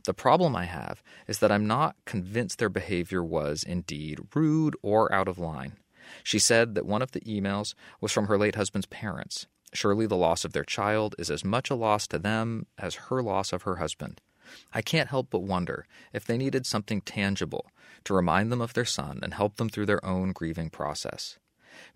[0.06, 5.12] The problem I have is that I'm not convinced their behavior was indeed rude or
[5.12, 5.76] out of line.
[6.22, 9.46] She said that one of the emails was from her late husband's parents.
[9.74, 13.22] Surely the loss of their child is as much a loss to them as her
[13.22, 14.22] loss of her husband.
[14.72, 17.66] I can't help but wonder if they needed something tangible
[18.04, 21.38] to remind them of their son and help them through their own grieving process.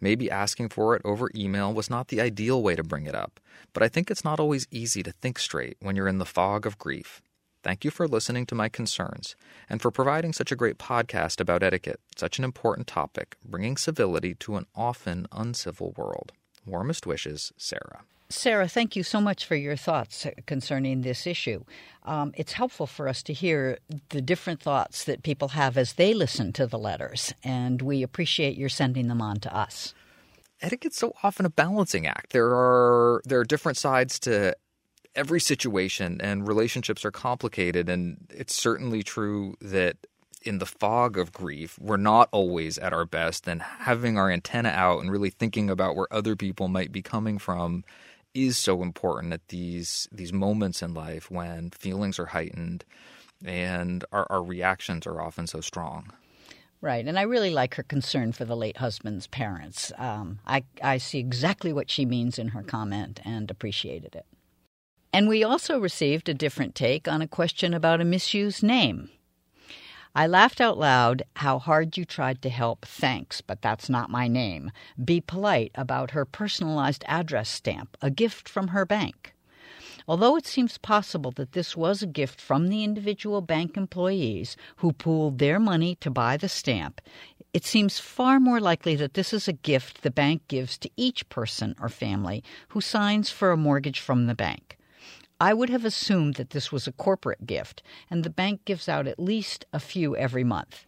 [0.00, 3.40] Maybe asking for it over email was not the ideal way to bring it up,
[3.72, 6.66] but I think it's not always easy to think straight when you're in the fog
[6.66, 7.22] of grief.
[7.62, 9.34] Thank you for listening to my concerns
[9.68, 14.34] and for providing such a great podcast about etiquette, such an important topic, bringing civility
[14.36, 16.32] to an often uncivil world.
[16.64, 18.04] Warmest wishes, Sarah.
[18.30, 21.64] Sarah, thank you so much for your thoughts concerning this issue.
[22.02, 23.78] Um, it's helpful for us to hear
[24.10, 28.58] the different thoughts that people have as they listen to the letters, and we appreciate
[28.58, 29.94] your sending them on to us.
[30.60, 32.32] Etiquette's so often a balancing act.
[32.32, 34.54] There are there are different sides to
[35.14, 37.88] every situation, and relationships are complicated.
[37.88, 39.96] And it's certainly true that
[40.42, 43.48] in the fog of grief, we're not always at our best.
[43.48, 47.38] And having our antenna out and really thinking about where other people might be coming
[47.38, 47.84] from
[48.34, 52.84] is so important at these these moments in life when feelings are heightened
[53.44, 56.12] and our, our reactions are often so strong.
[56.80, 59.92] Right, and I really like her concern for the late husband's parents.
[59.98, 64.26] Um, I, I see exactly what she means in her comment and appreciated it.
[65.12, 69.10] And we also received a different take on a question about a misused name.
[70.14, 72.84] I laughed out loud how hard you tried to help.
[72.84, 74.70] Thanks, but that's not my name.
[75.02, 79.34] Be polite about her personalized address stamp, a gift from her bank.
[80.08, 84.94] Although it seems possible that this was a gift from the individual bank employees who
[84.94, 87.02] pooled their money to buy the stamp,
[87.52, 91.28] it seems far more likely that this is a gift the bank gives to each
[91.28, 94.77] person or family who signs for a mortgage from the bank.
[95.40, 99.06] I would have assumed that this was a corporate gift, and the bank gives out
[99.06, 100.87] at least a few every month.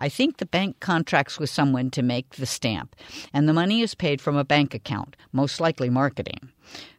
[0.00, 2.96] I think the bank contracts with someone to make the stamp,
[3.34, 6.50] and the money is paid from a bank account, most likely marketing.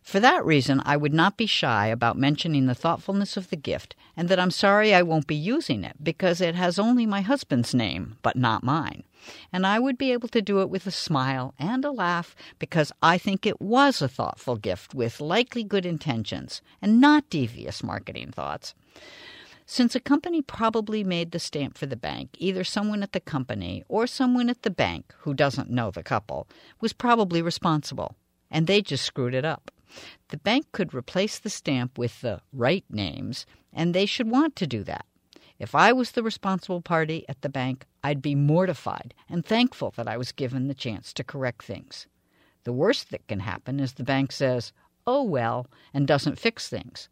[0.03, 3.95] For that reason, I would not be shy about mentioning the thoughtfulness of the gift
[4.15, 7.73] and that I'm sorry I won't be using it because it has only my husband's
[7.73, 9.03] name, but not mine.
[9.53, 12.91] And I would be able to do it with a smile and a laugh because
[13.01, 18.31] I think it was a thoughtful gift with likely good intentions and not devious marketing
[18.31, 18.75] thoughts.
[19.71, 23.85] Since a company probably made the stamp for the bank, either someone at the company
[23.87, 26.45] or someone at the bank who doesn't know the couple
[26.81, 28.17] was probably responsible
[28.49, 29.71] and they just screwed it up.
[30.27, 34.67] The bank could replace the stamp with the right names, and they should want to
[34.67, 35.05] do that.
[35.57, 40.09] If I was the responsible party at the bank, I'd be mortified and thankful that
[40.09, 42.07] I was given the chance to correct things.
[42.65, 44.73] The worst that can happen is the bank says,
[45.07, 47.07] oh well, and doesn't fix things.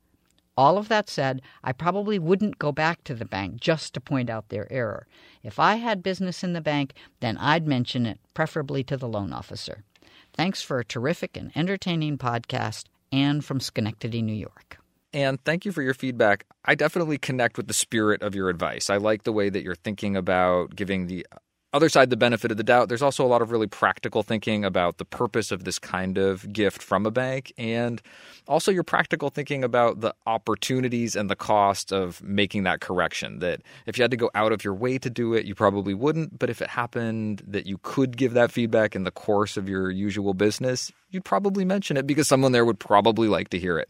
[0.60, 4.30] All of that said, I probably wouldn't go back to the bank just to point
[4.30, 5.07] out their error.
[5.41, 6.91] If I had business in the bank,
[7.22, 9.86] then I'd mention it, preferably to the loan officer.
[10.34, 14.80] Thanks for a terrific and entertaining podcast, Anne from Schenectady, New York.
[15.14, 16.45] And thank you for your feedback.
[16.66, 18.89] I definitely connect with the spirit of your advice.
[18.89, 21.26] I like the way that you're thinking about giving the
[21.72, 22.89] other side the benefit of the doubt.
[22.89, 26.51] There's also a lot of really practical thinking about the purpose of this kind of
[26.51, 28.01] gift from a bank, and
[28.47, 33.39] also your practical thinking about the opportunities and the cost of making that correction.
[33.39, 35.93] That if you had to go out of your way to do it, you probably
[35.93, 36.39] wouldn't.
[36.39, 39.89] But if it happened that you could give that feedback in the course of your
[39.91, 43.89] usual business, you'd probably mention it because someone there would probably like to hear it.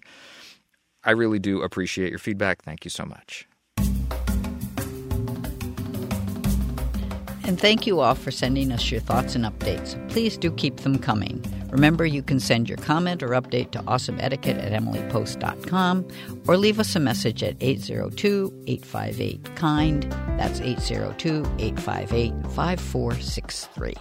[1.04, 2.62] I really do appreciate your feedback.
[2.62, 3.49] Thank you so much.
[7.50, 9.98] And thank you all for sending us your thoughts and updates.
[10.08, 11.44] Please do keep them coming.
[11.72, 16.08] Remember, you can send your comment or update to awesomeetiquette at emilypost.com
[16.48, 20.04] or leave us a message at 802 858 KIND.
[20.38, 23.96] That's 802 858 5463.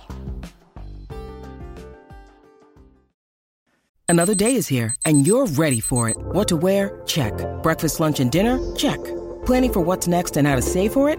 [4.11, 6.19] Another day is here, and you're ready for it.
[6.19, 7.01] What to wear?
[7.07, 7.33] Check.
[7.63, 8.59] Breakfast, lunch, and dinner?
[8.77, 9.03] Check.
[9.47, 11.19] Planning for what's next and how to save for it?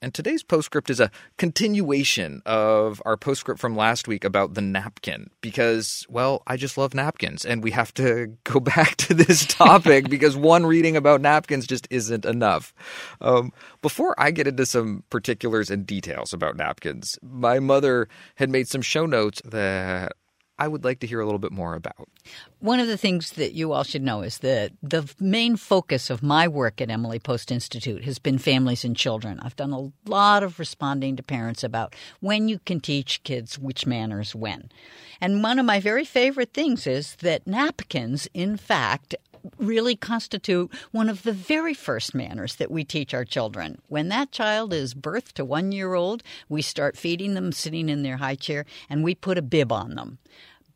[0.00, 5.30] And today's postscript is a continuation of our postscript from last week about the napkin
[5.40, 10.08] because, well, I just love napkins and we have to go back to this topic
[10.10, 12.72] because one reading about napkins just isn't enough.
[13.20, 18.68] Um, before I get into some particulars and details about napkins, my mother had made
[18.68, 20.12] some show notes that
[20.58, 22.08] I would like to hear a little bit more about.
[22.58, 26.22] One of the things that you all should know is that the main focus of
[26.22, 29.38] my work at Emily Post Institute has been families and children.
[29.40, 33.86] I've done a lot of responding to parents about when you can teach kids which
[33.86, 34.70] manners when.
[35.20, 39.14] And one of my very favorite things is that napkins, in fact,
[39.58, 43.80] really constitute one of the very first manners that we teach our children.
[43.88, 48.02] When that child is birthed to one year old, we start feeding them sitting in
[48.02, 50.18] their high chair and we put a bib on them.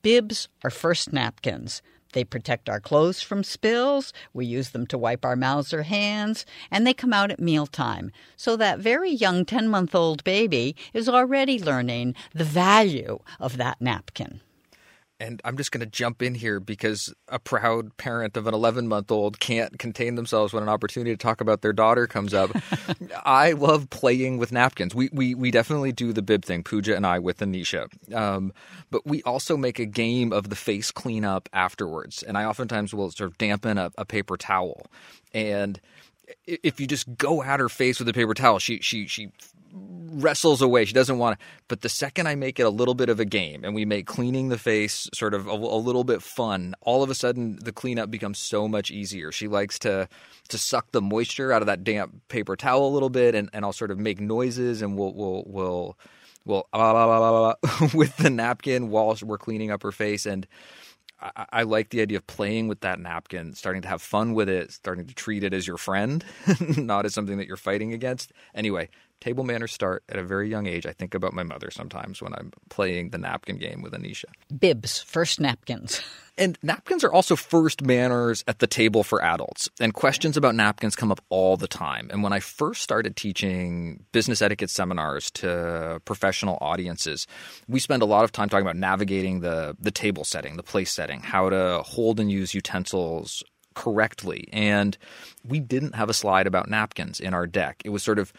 [0.02, 1.82] Bibs are first napkins.
[2.12, 6.44] They protect our clothes from spills, we use them to wipe our mouths or hands,
[6.70, 8.12] and they come out at mealtime.
[8.36, 13.80] So that very young 10 month old baby is already learning the value of that
[13.80, 14.42] napkin
[15.22, 18.88] and I'm just going to jump in here because a proud parent of an 11
[18.88, 22.50] month old can't contain themselves when an opportunity to talk about their daughter comes up.
[23.24, 24.96] I love playing with napkins.
[24.96, 27.86] We, we, we definitely do the bib thing, Pooja and I with Anisha.
[28.12, 28.52] Um,
[28.90, 32.24] but we also make a game of the face cleanup afterwards.
[32.24, 34.86] And I oftentimes will sort of dampen a, a paper towel.
[35.32, 35.80] And
[36.46, 39.30] if you just go at her face with a paper towel, she she she
[39.72, 40.84] wrestles away.
[40.84, 41.46] She doesn't want to.
[41.68, 44.06] But the second I make it a little bit of a game and we make
[44.06, 47.72] cleaning the face sort of a, a, little bit fun, all of a sudden the
[47.72, 49.32] cleanup becomes so much easier.
[49.32, 50.08] She likes to
[50.48, 53.64] to suck the moisture out of that damp paper towel a little bit, and, and
[53.64, 55.98] I'll sort of make noises and we'll we'll we'll
[56.44, 57.54] will ah,
[57.94, 60.26] with the napkin while we're cleaning up her face.
[60.26, 60.46] And
[61.52, 64.72] I, like the idea of playing with that napkin, starting to have fun with it,
[64.72, 66.24] starting to treat it as your friend,
[66.76, 68.32] not as something that you're fighting against.
[68.54, 68.88] Anyway,
[69.22, 70.84] table manners start at a very young age.
[70.84, 74.24] I think about my mother sometimes when I'm playing the napkin game with Anisha.
[74.58, 76.02] Bibs, first napkins.
[76.38, 79.68] And napkins are also first manners at the table for adults.
[79.78, 82.08] And questions about napkins come up all the time.
[82.10, 87.26] And when I first started teaching business etiquette seminars to professional audiences,
[87.68, 90.90] we spend a lot of time talking about navigating the, the table setting, the place
[90.90, 93.44] setting, how to hold and use utensils
[93.74, 94.48] correctly.
[94.52, 94.96] And
[95.44, 97.82] we didn't have a slide about napkins in our deck.
[97.84, 98.32] It was sort of,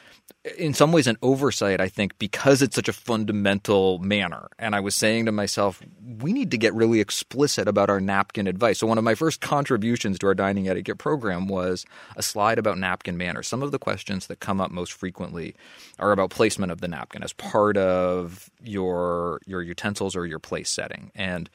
[0.57, 4.49] in some ways, an oversight, I think, because it's such a fundamental manner.
[4.59, 5.81] And I was saying to myself,
[6.19, 8.79] we need to get really explicit about our napkin advice.
[8.79, 11.85] So, one of my first contributions to our dining etiquette program was
[12.17, 13.47] a slide about napkin manners.
[13.47, 15.55] Some of the questions that come up most frequently
[15.97, 20.69] are about placement of the napkin as part of your your utensils or your place
[20.69, 21.11] setting.
[21.15, 21.49] And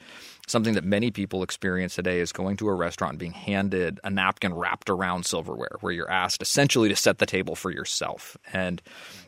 [0.49, 4.09] something that many people experience today is going to a restaurant and being handed a
[4.09, 8.35] napkin wrapped around silverware, where you're asked essentially to set the table for yourself.
[8.51, 8.81] And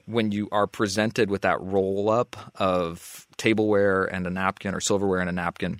[0.05, 5.19] when you are presented with that roll up of tableware and a napkin or silverware
[5.19, 5.80] and a napkin,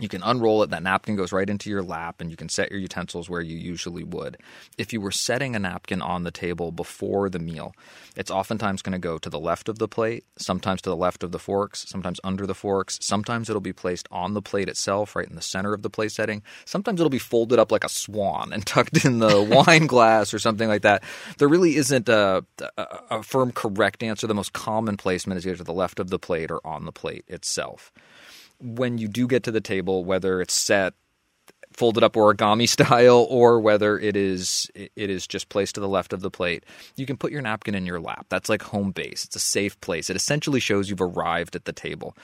[0.00, 2.70] you can unroll it, that napkin goes right into your lap, and you can set
[2.70, 4.38] your utensils where you usually would.
[4.76, 7.74] If you were setting a napkin on the table before the meal,
[8.16, 11.22] it's oftentimes going to go to the left of the plate, sometimes to the left
[11.22, 12.98] of the forks, sometimes under the forks.
[13.02, 16.10] Sometimes it'll be placed on the plate itself, right in the center of the plate
[16.10, 16.42] setting.
[16.64, 20.40] Sometimes it'll be folded up like a swan and tucked in the wine glass or
[20.40, 21.04] something like that.
[21.38, 22.44] There really isn't a,
[22.76, 24.26] a, a firm correct answer.
[24.26, 26.92] The most common placement is either to the left of the plate or on the
[26.92, 27.92] plate itself
[28.64, 30.94] when you do get to the table, whether it's set
[31.74, 36.12] folded up origami style or whether it is it is just placed to the left
[36.12, 38.26] of the plate you can put your napkin in your lap.
[38.28, 39.24] That's like home base.
[39.24, 40.08] It's a safe place.
[40.08, 42.16] It essentially shows you've arrived at the table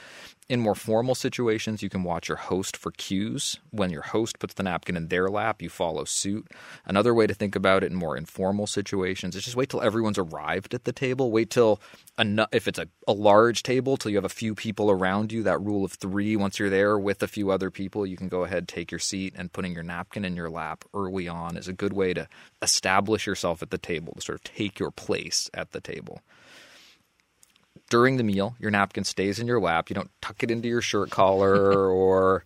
[0.51, 3.57] in more formal situations, you can watch your host for cues.
[3.69, 6.45] When your host puts the napkin in their lap, you follow suit.
[6.85, 10.17] Another way to think about it in more informal situations is just wait till everyone's
[10.17, 11.31] arrived at the table.
[11.31, 11.79] Wait till,
[12.51, 15.41] if it's a, a large table, till you have a few people around you.
[15.41, 18.43] That rule of three, once you're there with a few other people, you can go
[18.43, 21.73] ahead, take your seat, and putting your napkin in your lap early on is a
[21.73, 22.27] good way to
[22.61, 26.21] establish yourself at the table, to sort of take your place at the table
[27.91, 29.89] during the meal, your napkin stays in your lap.
[29.89, 32.45] You don't tuck it into your shirt collar or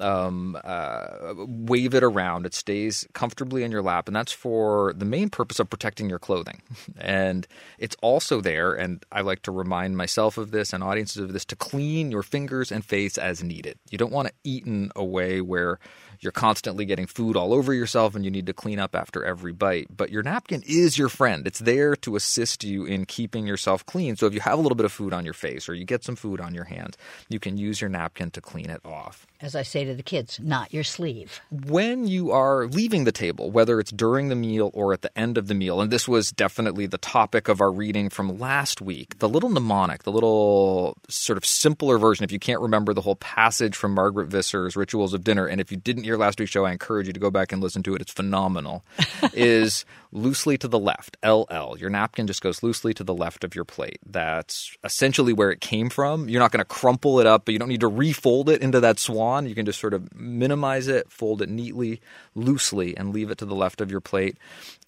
[0.00, 2.46] um, uh, wave it around.
[2.46, 6.18] It stays comfortably in your lap, and that's for the main purpose of protecting your
[6.18, 6.62] clothing.
[6.98, 7.46] And
[7.78, 11.44] it's also there, and I like to remind myself of this and audiences of this,
[11.46, 13.78] to clean your fingers and face as needed.
[13.90, 15.78] You don't want to eat in a way where
[16.20, 19.52] you're constantly getting food all over yourself and you need to clean up after every
[19.52, 19.88] bite.
[19.94, 21.46] But your napkin is your friend.
[21.46, 24.16] It's there to assist you in keeping yourself clean.
[24.16, 26.04] So if you have a little bit of food on your face or you get
[26.04, 26.96] some food on your hands,
[27.28, 29.26] you can use your napkin to clean it off.
[29.40, 31.40] As I say to the kids, not your sleeve.
[31.50, 35.36] When you are leaving the table, whether it's during the meal or at the end
[35.36, 39.18] of the meal, and this was definitely the topic of our reading from last week,
[39.18, 43.16] the little mnemonic, the little sort of simpler version, if you can't remember the whole
[43.16, 46.64] passage from Margaret Visser's Rituals of Dinner, and if you didn't hear last week's show,
[46.64, 48.00] I encourage you to go back and listen to it.
[48.00, 48.84] It's phenomenal.
[49.32, 51.76] is loosely to the left, LL.
[51.78, 53.98] Your napkin just goes loosely to the left of your plate.
[54.04, 56.28] That's essentially where it came from.
[56.28, 58.80] You're not going to crumple it up, but you don't need to refold it into
[58.80, 59.46] that swan.
[59.46, 62.00] You can just sort of minimize it, fold it neatly,
[62.34, 64.38] loosely, and leave it to the left of your plate.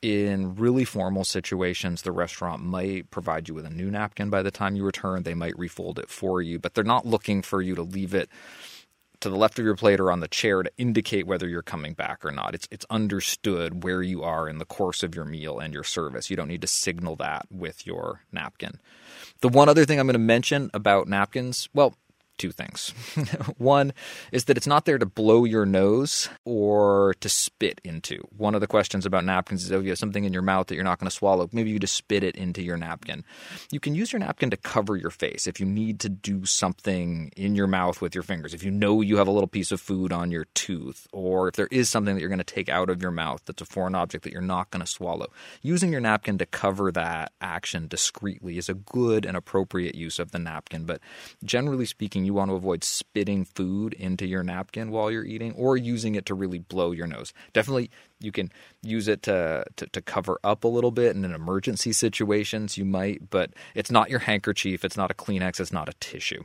[0.01, 4.51] In really formal situations, the restaurant might provide you with a new napkin by the
[4.51, 5.25] time you return.
[5.25, 8.31] They might refold it for you, but they're not looking for you to leave it
[9.21, 11.93] to the left of your plate or on the chair to indicate whether you're coming
[11.93, 12.55] back or not.
[12.55, 16.31] It's it's understood where you are in the course of your meal and your service.
[16.31, 18.79] You don't need to signal that with your napkin.
[19.41, 21.95] The one other thing I'm going to mention about napkins, well,
[22.39, 22.91] two things.
[23.59, 23.93] One
[24.33, 28.27] is that it's not there to blow your nose or to spit into.
[28.37, 30.69] One of the questions about napkins is oh, if you have something in your mouth
[30.69, 33.25] that you're not going to swallow, maybe you just spit it into your napkin.
[33.71, 37.31] You can use your napkin to cover your face if you need to do something
[37.37, 38.55] in your mouth with your fingers.
[38.55, 41.57] If you know you have a little piece of food on your tooth, or if
[41.57, 43.95] there is something that you're going to take out of your mouth that's a foreign
[43.95, 45.27] object that you're not going to swallow,
[45.63, 50.31] using your napkin to cover that action discreetly is a good and appropriate use of
[50.31, 50.85] the napkin.
[50.85, 51.01] But
[51.45, 55.79] generally speaking, you want to avoid spitting food into your napkin while you're eating or
[55.79, 57.33] using it to really blow your nose.
[57.55, 58.53] Definitely, you can
[58.83, 62.77] use it to, to, to cover up a little bit in an emergency situations.
[62.77, 64.85] You might, but it's not your handkerchief.
[64.85, 65.59] It's not a Kleenex.
[65.59, 66.45] It's not a tissue.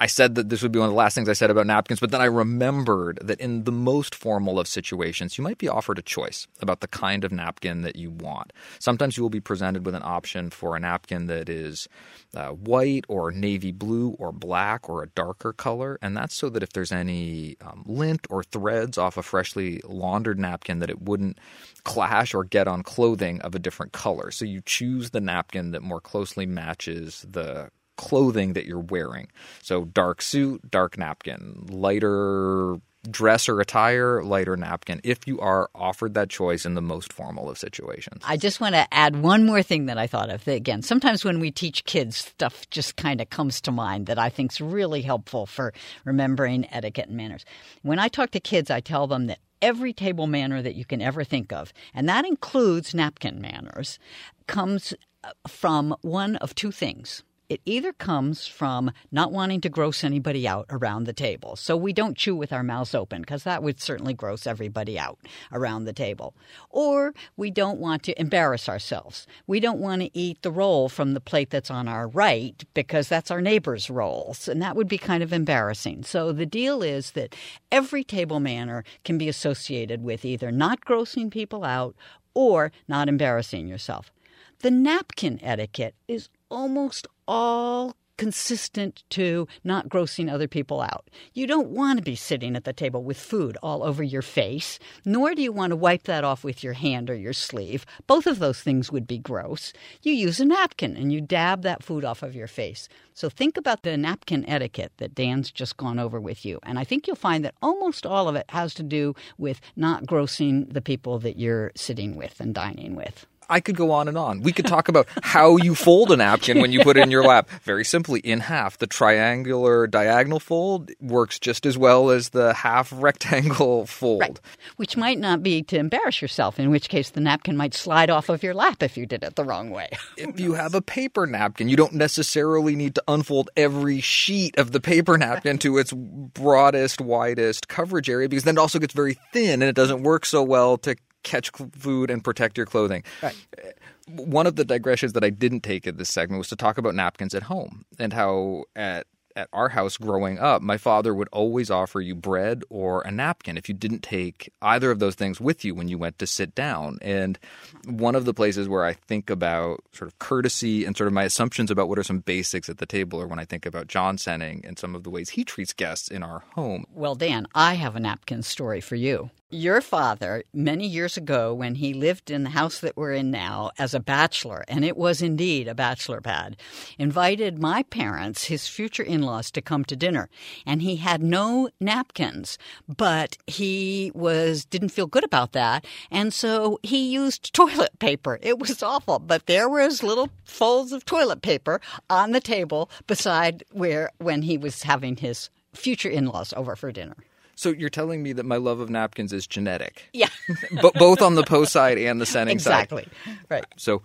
[0.00, 1.98] I said that this would be one of the last things I said about napkins,
[1.98, 5.98] but then I remembered that in the most formal of situations, you might be offered
[5.98, 8.52] a choice about the kind of napkin that you want.
[8.78, 11.88] Sometimes you will be presented with an option for a napkin that is
[12.36, 16.62] uh, white or navy blue or black or a darker color, and that's so that
[16.62, 21.38] if there's any um, lint or threads off a freshly laundered napkin, that it wouldn't
[21.82, 24.30] clash or get on clothing of a different color.
[24.30, 29.28] So you choose the napkin that more closely matches the clothing that you're wearing.
[29.60, 32.76] So dark suit, dark napkin, lighter
[33.10, 37.48] dress or attire, lighter napkin, if you are offered that choice in the most formal
[37.48, 38.22] of situations.
[38.26, 40.46] I just want to add one more thing that I thought of.
[40.48, 44.28] Again, sometimes when we teach kids, stuff just kind of comes to mind that I
[44.28, 45.72] think is really helpful for
[46.04, 47.44] remembering etiquette and manners.
[47.82, 51.00] When I talk to kids, I tell them that every table manner that you can
[51.00, 53.98] ever think of, and that includes napkin manners,
[54.46, 54.94] comes
[55.24, 60.46] uh, from one of two things it either comes from not wanting to gross anybody
[60.46, 61.56] out around the table.
[61.56, 65.18] So we don't chew with our mouths open because that would certainly gross everybody out
[65.50, 66.34] around the table.
[66.68, 69.26] Or we don't want to embarrass ourselves.
[69.46, 73.08] We don't want to eat the roll from the plate that's on our right because
[73.08, 74.46] that's our neighbor's rolls.
[74.46, 76.04] And that would be kind of embarrassing.
[76.04, 77.34] So the deal is that
[77.72, 81.96] every table manner can be associated with either not grossing people out
[82.34, 84.12] or not embarrassing yourself.
[84.60, 91.08] The napkin etiquette is almost all consistent to not grossing other people out.
[91.32, 94.78] You don't want to be sitting at the table with food all over your face,
[95.04, 97.86] nor do you want to wipe that off with your hand or your sleeve.
[98.06, 99.72] Both of those things would be gross.
[100.02, 102.88] You use a napkin and you dab that food off of your face.
[103.14, 106.58] So think about the napkin etiquette that Dan's just gone over with you.
[106.64, 110.06] And I think you'll find that almost all of it has to do with not
[110.06, 113.26] grossing the people that you're sitting with and dining with.
[113.48, 114.40] I could go on and on.
[114.40, 117.24] We could talk about how you fold a napkin when you put it in your
[117.24, 117.48] lap.
[117.62, 118.78] Very simply, in half.
[118.78, 124.20] The triangular diagonal fold works just as well as the half rectangle fold.
[124.20, 124.40] Right.
[124.76, 128.28] Which might not be to embarrass yourself, in which case the napkin might slide off
[128.28, 129.88] of your lap if you did it the wrong way.
[130.16, 134.72] if you have a paper napkin, you don't necessarily need to unfold every sheet of
[134.72, 139.16] the paper napkin to its broadest, widest coverage area because then it also gets very
[139.32, 143.02] thin and it doesn't work so well to catch food and protect your clothing.
[143.22, 143.36] Right.
[143.56, 143.70] Uh,
[144.08, 146.94] one of the digressions that I didn't take in this segment was to talk about
[146.94, 149.06] napkins at home and how at
[149.38, 153.56] at our house growing up, my father would always offer you bread or a napkin
[153.56, 156.56] if you didn't take either of those things with you when you went to sit
[156.56, 156.98] down.
[157.00, 157.38] And
[157.84, 161.22] one of the places where I think about sort of courtesy and sort of my
[161.22, 164.16] assumptions about what are some basics at the table are when I think about John
[164.16, 166.84] Senning and some of the ways he treats guests in our home.
[166.92, 169.30] Well, Dan, I have a napkin story for you.
[169.50, 173.70] Your father, many years ago, when he lived in the house that we're in now
[173.78, 176.54] as a bachelor, and it was indeed a bachelor pad,
[176.98, 180.28] invited my parents, his future in laws, to come to dinner.
[180.66, 182.58] And he had no napkins,
[182.94, 185.86] but he was didn't feel good about that.
[186.10, 188.38] And so he used toilet paper.
[188.42, 191.80] It was awful, but there was little folds of toilet paper
[192.10, 196.92] on the table beside where when he was having his future in laws over for
[196.92, 197.16] dinner.
[197.58, 200.04] So you're telling me that my love of napkins is genetic?
[200.12, 200.28] Yeah.
[200.80, 203.02] but both on the post side and the Senning exactly.
[203.02, 203.12] side.
[203.24, 203.46] Exactly.
[203.50, 203.64] Right.
[203.76, 204.02] So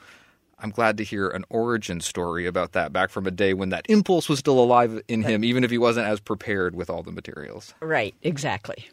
[0.58, 3.86] I'm glad to hear an origin story about that back from a day when that
[3.88, 7.12] impulse was still alive in him, even if he wasn't as prepared with all the
[7.12, 7.76] materials.
[7.80, 8.16] Right.
[8.24, 8.90] Exactly.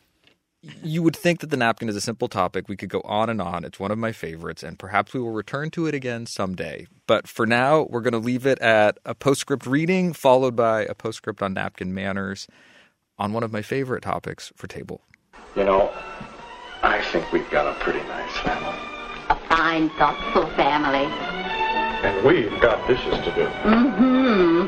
[0.83, 2.69] You would think that the napkin is a simple topic.
[2.69, 3.65] We could go on and on.
[3.65, 6.87] It's one of my favorites, and perhaps we will return to it again someday.
[7.07, 10.95] But for now, we're going to leave it at a postscript reading, followed by a
[10.95, 12.47] postscript on napkin manners
[13.21, 15.03] on one of my favorite topics for table.
[15.55, 15.93] You know,
[16.83, 18.79] I think we've got a pretty nice family.
[19.29, 21.05] A fine, thoughtful family.
[22.03, 23.45] And we've got dishes to do.
[23.45, 24.66] Mm-hmm.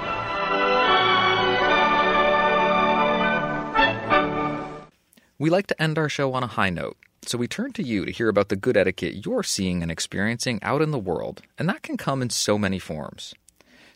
[5.38, 8.04] We like to end our show on a high note, so we turn to you
[8.04, 11.68] to hear about the good etiquette you're seeing and experiencing out in the world, and
[11.68, 13.34] that can come in so many forms.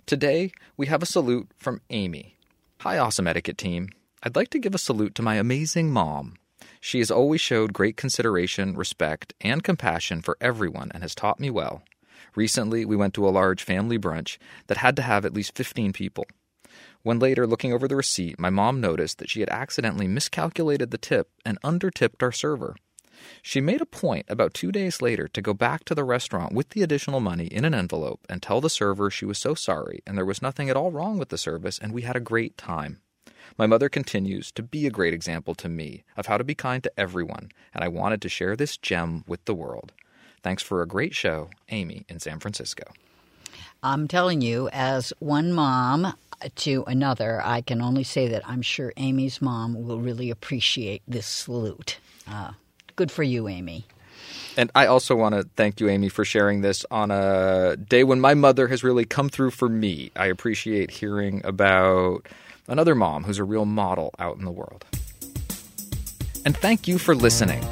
[0.06, 2.36] Today, we have a salute from Amy.
[2.80, 3.90] Hi, awesome etiquette team.
[4.26, 6.34] I'd like to give a salute to my amazing mom.
[6.80, 11.48] She has always showed great consideration, respect, and compassion for everyone and has taught me
[11.48, 11.84] well.
[12.34, 15.92] Recently, we went to a large family brunch that had to have at least 15
[15.92, 16.26] people.
[17.04, 20.98] When later, looking over the receipt, my mom noticed that she had accidentally miscalculated the
[20.98, 22.74] tip and undertipped our server.
[23.42, 26.70] She made a point about two days later to go back to the restaurant with
[26.70, 30.18] the additional money in an envelope and tell the server she was so sorry and
[30.18, 33.02] there was nothing at all wrong with the service and we had a great time.
[33.58, 36.82] My mother continues to be a great example to me of how to be kind
[36.82, 39.92] to everyone, and I wanted to share this gem with the world.
[40.42, 42.84] Thanks for a great show, Amy in San Francisco.
[43.82, 46.14] I'm telling you, as one mom,
[46.56, 51.26] to another, I can only say that I'm sure Amy's mom will really appreciate this
[51.26, 51.98] salute.
[52.28, 52.52] Uh,
[52.94, 53.86] good for you, Amy.
[54.56, 58.20] And I also want to thank you, Amy, for sharing this on a day when
[58.20, 60.10] my mother has really come through for me.
[60.16, 62.26] I appreciate hearing about
[62.68, 64.84] another mom who's a real model out in the world.
[66.44, 67.62] And thank you for listening.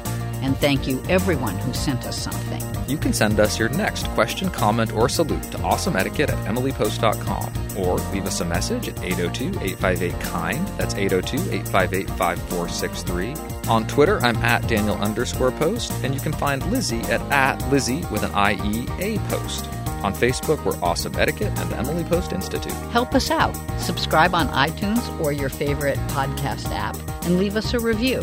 [0.41, 2.61] And thank you, everyone who sent us something.
[2.87, 7.95] You can send us your next question, comment, or salute to awesomeetiquette at emilypost.com or
[8.11, 10.67] leave us a message at 802 858 KIND.
[10.77, 13.69] That's 802 858 5463.
[13.69, 18.03] On Twitter, I'm at Daniel underscore post, and you can find Lizzie at, at Lizzie
[18.11, 19.65] with an IEA post.
[20.05, 22.71] On Facebook, we're Awesome Etiquette and the Emily Post Institute.
[22.91, 23.55] Help us out.
[23.79, 26.95] Subscribe on iTunes or your favorite podcast app
[27.25, 28.21] and leave us a review.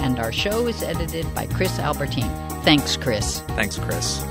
[0.00, 2.28] And our show is edited by Chris Albertine.
[2.62, 3.40] Thanks, Chris.
[3.56, 4.22] Thanks, Chris.